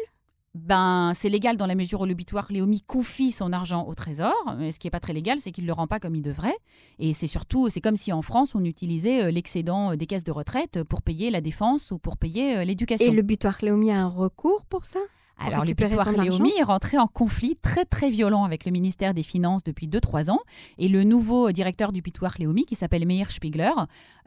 Ben, 0.54 1.12
c'est 1.14 1.30
légal 1.30 1.56
dans 1.56 1.66
la 1.66 1.74
mesure 1.74 2.02
où 2.02 2.04
le 2.04 2.12
bitoire 2.12 2.46
Léomi 2.50 2.82
confie 2.82 3.32
son 3.32 3.52
argent 3.52 3.86
au 3.86 3.94
Trésor. 3.94 4.34
Mais 4.58 4.70
ce 4.70 4.78
qui 4.78 4.86
n'est 4.86 4.90
pas 4.90 5.00
très 5.00 5.14
légal, 5.14 5.38
c'est 5.38 5.50
qu'il 5.50 5.64
ne 5.64 5.68
le 5.68 5.72
rend 5.72 5.86
pas 5.86 5.98
comme 5.98 6.14
il 6.14 6.22
devrait. 6.22 6.56
Et 6.98 7.14
c'est 7.14 7.26
surtout, 7.26 7.70
c'est 7.70 7.80
comme 7.80 7.96
si 7.96 8.12
en 8.12 8.20
France, 8.20 8.54
on 8.54 8.62
utilisait 8.64 9.24
euh, 9.24 9.30
l'excédent 9.30 9.92
euh, 9.92 9.96
des 9.96 10.06
caisses 10.06 10.24
de 10.24 10.32
retraite 10.32 10.84
pour 10.84 11.00
payer 11.00 11.30
la 11.30 11.40
défense 11.40 11.90
ou 11.90 11.98
pour 11.98 12.18
payer 12.18 12.58
euh, 12.58 12.64
l'éducation. 12.64 13.10
Et 13.10 13.14
le 13.14 13.22
bitoire 13.22 13.56
Léomi 13.62 13.90
a 13.90 14.02
un 14.02 14.08
recours 14.08 14.66
pour 14.66 14.84
ça? 14.84 15.00
Alors, 15.38 15.64
argent 15.98 16.22
Léomi 16.22 16.52
est 16.58 16.62
rentré 16.62 16.98
en 16.98 17.06
conflit 17.06 17.56
très 17.60 17.84
très 17.84 18.10
violent 18.10 18.44
avec 18.44 18.64
le 18.64 18.70
ministère 18.70 19.12
des 19.12 19.22
Finances 19.22 19.64
depuis 19.64 19.88
2-3 19.88 20.30
ans. 20.30 20.40
Et 20.78 20.88
le 20.88 21.04
nouveau 21.04 21.50
directeur 21.52 21.92
du 21.92 22.00
bitoire 22.00 22.34
Léomi, 22.38 22.64
qui 22.64 22.74
s'appelle 22.74 23.06
Meir 23.06 23.30
Spiegler, 23.30 23.72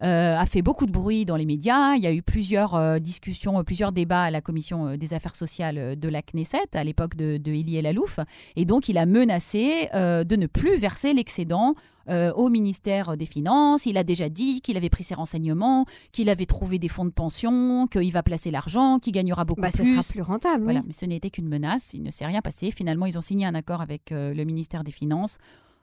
euh, 0.03 0.37
a 0.37 0.45
fait 0.45 0.61
beaucoup 0.61 0.85
de 0.85 0.91
bruit 0.91 1.25
dans 1.25 1.37
les 1.37 1.45
médias. 1.45 1.95
Il 1.95 2.03
y 2.03 2.07
a 2.07 2.11
eu 2.11 2.21
plusieurs 2.21 2.75
euh, 2.75 2.99
discussions, 2.99 3.59
euh, 3.59 3.63
plusieurs 3.63 3.91
débats 3.91 4.23
à 4.23 4.31
la 4.31 4.41
commission 4.41 4.97
des 4.97 5.13
affaires 5.13 5.35
sociales 5.35 5.97
de 5.97 6.09
la 6.09 6.21
Knesset 6.21 6.75
à 6.75 6.83
l'époque 6.83 7.15
de, 7.15 7.37
de 7.37 7.51
Eli 7.51 7.77
Elalouf. 7.77 8.19
Et 8.55 8.65
donc, 8.65 8.89
il 8.89 8.97
a 8.97 9.05
menacé 9.05 9.89
euh, 9.93 10.23
de 10.23 10.35
ne 10.35 10.47
plus 10.47 10.77
verser 10.77 11.13
l'excédent 11.13 11.75
euh, 12.09 12.31
au 12.33 12.49
ministère 12.49 13.17
des 13.17 13.25
Finances. 13.25 13.85
Il 13.85 13.97
a 13.97 14.03
déjà 14.03 14.29
dit 14.29 14.61
qu'il 14.61 14.77
avait 14.77 14.89
pris 14.89 15.03
ses 15.03 15.15
renseignements, 15.15 15.85
qu'il 16.11 16.29
avait 16.29 16.45
trouvé 16.45 16.79
des 16.79 16.87
fonds 16.87 17.05
de 17.05 17.11
pension, 17.11 17.87
qu'il 17.87 18.11
va 18.11 18.23
placer 18.23 18.51
l'argent, 18.51 18.99
qu'il 18.99 19.13
gagnera 19.13 19.45
beaucoup 19.45 19.61
bah, 19.61 19.71
Ça 19.71 19.83
plus. 19.83 20.01
sera 20.01 20.03
plus 20.13 20.21
rentable. 20.21 20.63
Voilà, 20.63 20.79
oui. 20.79 20.85
mais 20.87 20.93
ce 20.93 21.05
n'était 21.05 21.29
qu'une 21.29 21.47
menace, 21.47 21.93
il 21.93 22.03
ne 22.03 22.11
s'est 22.11 22.25
rien 22.25 22.41
passé. 22.41 22.71
Finalement, 22.71 23.05
ils 23.05 23.17
ont 23.17 23.21
signé 23.21 23.45
un 23.45 23.55
accord 23.55 23.81
avec 23.81 24.11
euh, 24.11 24.33
le 24.33 24.43
ministère 24.43 24.83
des 24.83 24.91
Finances. 24.91 25.37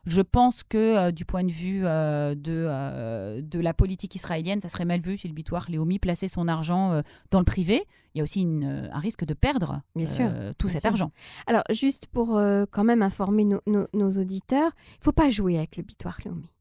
Je 0.05 0.21
pense 0.21 0.65
que 0.65 0.79
euh, 0.79 1.13
du 1.13 1.25
point 1.25 1.45
de 1.45 1.53
vue 1.53 1.83
euh, 1.85 2.35
de, 2.35 2.67
euh, 2.69 3.41
de 3.41 3.61
la 3.61 3.73
politique 3.73 4.15
israélienne, 4.17 4.61
ça 4.61 4.69
serait 4.69 4.85
mal 4.85 5.01
vu 5.01 5.17
si 5.17 5.29
le 5.29 5.35
bitoire 5.35 5.67
Léomi 5.69 5.99
plaçait 6.01 6.27
son 6.29 6.49
argent 6.49 7.01
dans 7.31 7.39
le 7.39 7.45
privé. 7.45 7.85
Il 8.15 8.19
y 8.19 8.21
a 8.21 8.25
aussi 8.25 8.43
une, 8.43 8.91
un 8.93 8.99
risque 8.99 9.25
de 9.25 9.33
perdre 9.35 9.81
Bien 9.95 10.07
sûr, 10.07 10.29
tout 10.59 10.67
bien 10.67 10.73
cet 10.75 10.83
sûr. 10.83 10.91
argent. 10.91 11.13
Alors, 11.47 11.63
juste 11.71 12.09
pour 12.09 12.39
quand 12.71 12.85
même 12.85 13.01
informer 13.03 13.45
nos, 13.45 14.11
auditeurs, 14.19 14.73
il 15.01 15.05
faut 15.05 15.13
pas 15.13 15.31
jouer 15.31 15.57
avec 15.57 15.77
le 15.77 15.83
bitoire 15.83 16.19
Léomi. 16.25 16.53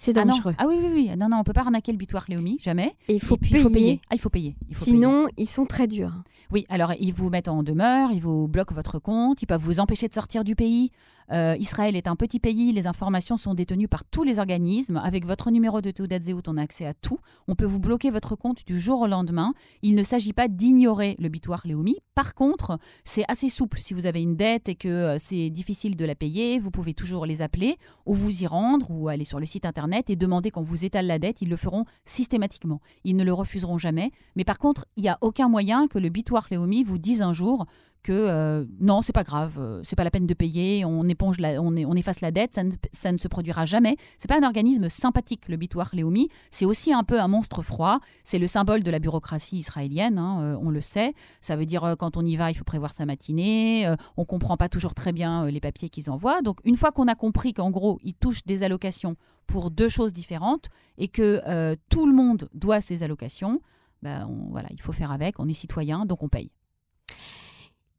C'est 0.00 0.16
Ah, 0.16 0.24
non. 0.24 0.30
dangereux. 0.36 0.54
ah 0.58 0.66
oui, 0.68 0.76
oui, 0.80 0.88
oui. 0.92 1.16
Non, 1.18 1.28
non, 1.28 1.38
on 1.38 1.42
peut 1.44 1.52
pas 1.52 1.62
arnaquer 1.62 1.90
le 1.90 1.98
bitoire 1.98 2.24
Léomi, 2.28 2.56
jamais. 2.60 2.94
Et 3.08 3.14
il 3.14 3.20
faut, 3.20 3.34
Et 3.34 3.38
puis, 3.38 3.50
payer, 3.50 3.60
il 3.60 3.62
faut 3.64 3.70
payer. 3.70 4.00
Ah, 4.08 4.14
il 4.14 4.20
faut 4.20 4.30
payer. 4.30 4.56
Il 4.68 4.76
faut 4.76 4.84
payer. 4.84 4.96
Sinon, 4.96 5.26
ils 5.36 5.48
sont 5.48 5.66
très 5.66 5.88
durs. 5.88 6.12
Oui, 6.52 6.64
alors 6.70 6.94
ils 6.98 7.12
vous 7.12 7.28
mettent 7.28 7.48
en 7.48 7.62
demeure, 7.64 8.10
ils 8.12 8.20
vous 8.22 8.46
bloquent 8.48 8.74
votre 8.74 8.98
compte, 9.00 9.42
ils 9.42 9.46
peuvent 9.46 9.60
vous 9.60 9.80
empêcher 9.80 10.08
de 10.08 10.14
sortir 10.14 10.44
du 10.44 10.54
pays. 10.54 10.92
Euh, 11.32 11.56
Israël 11.58 11.96
est 11.96 12.08
un 12.08 12.16
petit 12.16 12.40
pays, 12.40 12.72
les 12.72 12.86
informations 12.86 13.36
sont 13.36 13.54
détenues 13.54 13.88
par 13.88 14.04
tous 14.04 14.24
les 14.24 14.38
organismes. 14.38 14.96
Avec 14.96 15.26
votre 15.26 15.50
numéro 15.50 15.80
de 15.80 15.90
Teudat 15.90 16.20
Zéhout, 16.20 16.42
on 16.46 16.56
a 16.56 16.62
accès 16.62 16.86
à 16.86 16.94
tout. 16.94 17.18
On 17.46 17.54
peut 17.54 17.64
vous 17.64 17.80
bloquer 17.80 18.10
votre 18.10 18.36
compte 18.36 18.66
du 18.66 18.78
jour 18.78 19.00
au 19.02 19.06
lendemain. 19.06 19.52
Il 19.82 19.94
ne 19.94 20.02
s'agit 20.02 20.32
pas 20.32 20.48
d'ignorer 20.48 21.16
le 21.18 21.28
bitoire 21.28 21.62
Léomi. 21.64 21.96
Par 22.14 22.34
contre, 22.34 22.78
c'est 23.04 23.24
assez 23.28 23.48
souple. 23.48 23.78
Si 23.80 23.94
vous 23.94 24.06
avez 24.06 24.22
une 24.22 24.36
dette 24.36 24.68
et 24.68 24.74
que 24.74 24.88
euh, 24.88 25.16
c'est 25.18 25.50
difficile 25.50 25.96
de 25.96 26.04
la 26.04 26.14
payer, 26.14 26.58
vous 26.58 26.70
pouvez 26.70 26.94
toujours 26.94 27.26
les 27.26 27.42
appeler 27.42 27.76
ou 28.06 28.14
vous 28.14 28.42
y 28.42 28.46
rendre 28.46 28.90
ou 28.90 29.08
aller 29.08 29.24
sur 29.24 29.38
le 29.38 29.46
site 29.46 29.66
internet 29.66 30.10
et 30.10 30.16
demander 30.16 30.50
qu'on 30.50 30.62
vous 30.62 30.84
étale 30.84 31.06
la 31.06 31.18
dette. 31.18 31.42
Ils 31.42 31.48
le 31.48 31.56
feront 31.56 31.84
systématiquement. 32.04 32.80
Ils 33.04 33.16
ne 33.16 33.24
le 33.24 33.32
refuseront 33.32 33.78
jamais. 33.78 34.10
Mais 34.36 34.44
par 34.44 34.58
contre, 34.58 34.86
il 34.96 35.02
n'y 35.02 35.08
a 35.08 35.18
aucun 35.20 35.48
moyen 35.48 35.88
que 35.88 35.98
le 35.98 36.08
bitoire 36.08 36.46
Léomi 36.50 36.84
vous 36.84 36.98
dise 36.98 37.22
un 37.22 37.32
jour 37.32 37.66
que 38.02 38.12
euh, 38.12 38.64
non, 38.80 39.02
c'est 39.02 39.12
pas 39.12 39.24
grave, 39.24 39.56
euh, 39.58 39.80
c'est 39.84 39.96
pas 39.96 40.04
la 40.04 40.10
peine 40.10 40.26
de 40.26 40.34
payer, 40.34 40.84
on 40.84 41.04
éponge, 41.08 41.36
on, 41.40 41.96
efface 41.96 42.20
la 42.20 42.30
dette, 42.30 42.54
ça 42.92 43.12
ne, 43.12 43.18
se 43.18 43.28
produira 43.28 43.64
jamais. 43.64 43.96
C'est 44.18 44.28
pas 44.28 44.38
un 44.38 44.46
organisme 44.46 44.88
sympathique, 44.88 45.48
le 45.48 45.56
bitoire 45.56 45.90
Léomi. 45.92 46.28
C'est 46.50 46.64
aussi 46.64 46.92
un 46.92 47.04
peu 47.04 47.20
un 47.20 47.28
monstre 47.28 47.62
froid. 47.62 48.00
C'est 48.24 48.38
le 48.38 48.46
symbole 48.46 48.82
de 48.82 48.90
la 48.90 48.98
bureaucratie 48.98 49.58
israélienne, 49.58 50.18
hein, 50.18 50.40
euh, 50.40 50.58
on 50.60 50.70
le 50.70 50.80
sait. 50.80 51.14
Ça 51.40 51.56
veut 51.56 51.66
dire 51.66 51.84
euh, 51.84 51.94
quand 51.96 52.16
on 52.16 52.24
y 52.24 52.36
va, 52.36 52.50
il 52.50 52.54
faut 52.54 52.64
prévoir 52.64 52.92
sa 52.92 53.06
matinée. 53.06 53.92
on 54.16 54.24
comprend 54.24 54.56
pas 54.56 54.68
toujours 54.68 54.94
très 54.94 55.12
bien 55.12 55.46
les 55.46 55.60
papiers 55.60 55.88
qu'ils 55.88 56.10
envoient. 56.10 56.42
Donc 56.42 56.60
une 56.64 56.76
fois 56.76 56.92
qu'on 56.92 57.08
a 57.08 57.14
compris 57.14 57.52
qu'en 57.52 57.70
gros, 57.70 57.98
ils 58.02 58.14
touchent 58.14 58.44
des 58.44 58.62
allocations 58.62 59.16
pour 59.46 59.70
deux 59.70 59.88
choses 59.88 60.12
différentes 60.12 60.66
et 60.98 61.08
que 61.08 61.74
tout 61.88 62.06
le 62.06 62.12
monde 62.12 62.48
doit 62.54 62.80
ces 62.80 63.02
allocations, 63.02 63.60
ben, 64.02 64.28
voilà, 64.50 64.68
il 64.70 64.80
faut 64.80 64.92
faire 64.92 65.10
avec. 65.10 65.40
On 65.40 65.48
est 65.48 65.54
citoyen, 65.54 66.04
donc 66.04 66.22
on 66.22 66.28
paye. 66.28 66.50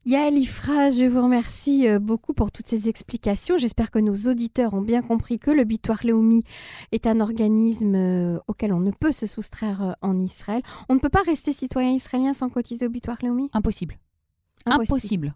Yael 0.06 0.38
Ifra, 0.38 0.90
je 0.90 1.06
vous 1.06 1.22
remercie 1.22 1.88
euh, 1.88 2.00
beaucoup 2.00 2.34
pour 2.34 2.52
toutes 2.52 2.68
ces 2.68 2.88
explications. 2.88 3.58
J'espère 3.58 3.92
que 3.92 4.00
nos 4.00 4.16
auditeurs 4.30 4.74
ont 4.74 4.82
bien 4.82 5.02
compris 5.02 5.40
que 5.40 5.52
le 5.52 5.66
bitoire 5.66 6.00
Léomi 6.04 6.42
est 6.92 7.06
un 7.06 7.20
organisme 7.20 7.96
euh, 7.96 8.40
auquel 8.48 8.74
on 8.74 8.80
ne 8.80 8.92
peut 8.92 9.12
se 9.12 9.28
soustraire 9.28 9.84
euh, 9.84 9.92
en 10.02 10.18
Israël. 10.18 10.62
On 10.88 10.96
ne 10.96 11.00
peut 11.00 11.10
pas 11.10 11.22
rester 11.22 11.52
citoyen 11.52 11.92
israélien 11.92 12.34
sans 12.34 12.50
cotiser 12.50 12.86
au 12.86 12.90
bitoire 12.90 13.18
Léomi 13.22 13.50
Impossible. 13.54 14.00
Impossible. 14.66 14.94
Impossible. 14.94 15.36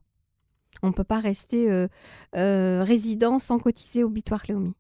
On 0.82 0.88
ne 0.88 0.94
peut 0.94 1.04
pas 1.04 1.20
rester 1.20 1.72
euh, 1.72 1.88
euh, 2.36 2.84
résident 2.84 3.40
sans 3.40 3.60
cotiser 3.60 4.04
au 4.04 4.10
bitoire 4.10 4.44
Léomi. 4.48 4.74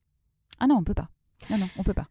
Ah 0.59 0.67
non, 0.67 0.75
on 0.75 0.83
peut 0.83 0.93
pas. 0.93 1.09
Non, 1.49 1.57
non, 1.57 1.67
on 1.77 1.83
peut 1.83 1.93
pas. 1.93 2.07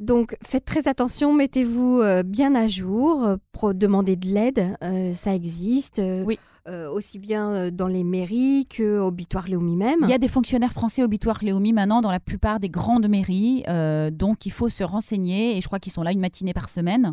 Donc 0.00 0.34
faites 0.42 0.64
très 0.64 0.88
attention, 0.88 1.34
mettez-vous 1.34 2.00
euh, 2.00 2.22
bien 2.22 2.54
à 2.54 2.66
jour, 2.66 3.22
euh, 3.24 3.72
demandez 3.74 4.16
de 4.16 4.28
l'aide, 4.28 4.74
euh, 4.82 5.12
ça 5.12 5.34
existe, 5.34 6.00
Oui. 6.24 6.38
euh, 6.66 6.90
aussi 6.90 7.18
bien 7.18 7.70
dans 7.70 7.86
les 7.86 8.02
mairies 8.02 8.66
qu'au 8.74 9.10
bitoire 9.10 9.46
Léomi 9.46 9.76
même. 9.76 9.98
Il 10.02 10.08
y 10.08 10.14
a 10.14 10.18
des 10.18 10.26
fonctionnaires 10.28 10.72
français 10.72 11.04
au 11.04 11.08
bitoire 11.08 11.40
Léomi 11.42 11.74
maintenant 11.74 12.00
dans 12.00 12.10
la 12.10 12.18
plupart 12.20 12.60
des 12.60 12.70
grandes 12.70 13.08
mairies, 13.08 13.62
euh, 13.68 14.10
donc 14.10 14.46
il 14.46 14.52
faut 14.52 14.70
se 14.70 14.82
renseigner 14.82 15.58
et 15.58 15.60
je 15.60 15.66
crois 15.66 15.78
qu'ils 15.78 15.92
sont 15.92 16.02
là 16.02 16.12
une 16.12 16.20
matinée 16.20 16.54
par 16.54 16.70
semaine. 16.70 17.12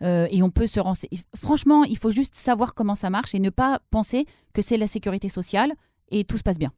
et 0.00 0.40
on 0.44 0.50
peut 0.50 0.68
se 0.68 0.78
renseigner. 0.78 1.18
Franchement, 1.34 1.82
il 1.82 1.98
faut 1.98 2.12
juste 2.12 2.36
savoir 2.36 2.74
comment 2.74 2.94
ça 2.94 3.10
marche 3.10 3.34
et 3.34 3.40
ne 3.40 3.50
pas 3.50 3.80
penser 3.90 4.26
que 4.54 4.62
c'est 4.62 4.76
la 4.76 4.86
sécurité 4.86 5.28
sociale 5.28 5.72
et 6.12 6.22
tout 6.22 6.36
se 6.36 6.44
passe 6.44 6.56
bien. 6.58 6.70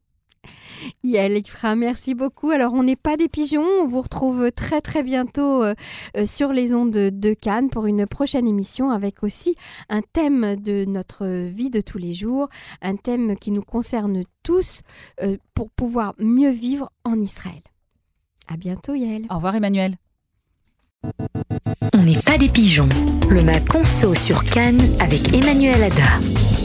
Yael 1.04 1.38
Ifra, 1.38 1.76
merci 1.76 2.14
beaucoup. 2.14 2.50
Alors, 2.50 2.74
on 2.74 2.82
n'est 2.82 2.96
pas 2.96 3.16
des 3.16 3.28
pigeons. 3.28 3.66
On 3.82 3.86
vous 3.86 4.00
retrouve 4.00 4.50
très, 4.52 4.80
très 4.80 5.02
bientôt 5.02 5.62
euh, 5.62 5.74
euh, 6.16 6.26
sur 6.26 6.52
les 6.52 6.74
ondes 6.74 6.90
de, 6.90 7.34
Cannes 7.34 7.70
pour 7.70 7.86
une 7.86 8.06
prochaine 8.06 8.46
émission 8.46 8.90
avec 8.90 9.22
aussi 9.22 9.54
un 9.88 10.02
thème 10.02 10.56
de 10.56 10.84
notre 10.84 11.26
vie 11.26 11.70
de 11.70 11.80
tous 11.80 11.98
les 11.98 12.12
jours, 12.12 12.48
un 12.82 12.96
thème 12.96 13.36
qui 13.36 13.50
nous 13.50 13.62
concerne 13.62 14.22
tous 14.42 14.80
euh, 15.22 15.36
pour 15.54 15.70
pouvoir 15.70 16.14
mieux 16.18 16.50
vivre 16.50 16.90
en 17.04 17.18
Israël. 17.18 17.62
À 18.48 18.56
bientôt, 18.56 18.94
Yael. 18.94 19.26
Au 19.30 19.36
revoir, 19.36 19.54
Emmanuel. 19.54 19.96
On 21.94 22.02
n'est 22.02 22.20
pas 22.26 22.36
des 22.36 22.48
pigeons. 22.48 22.88
Le 23.30 23.42
Mac 23.42 23.66
Conso 23.68 24.14
sur 24.14 24.44
Cannes 24.44 24.82
avec 25.00 25.32
Emmanuel 25.32 25.82
Ada. 25.84 26.59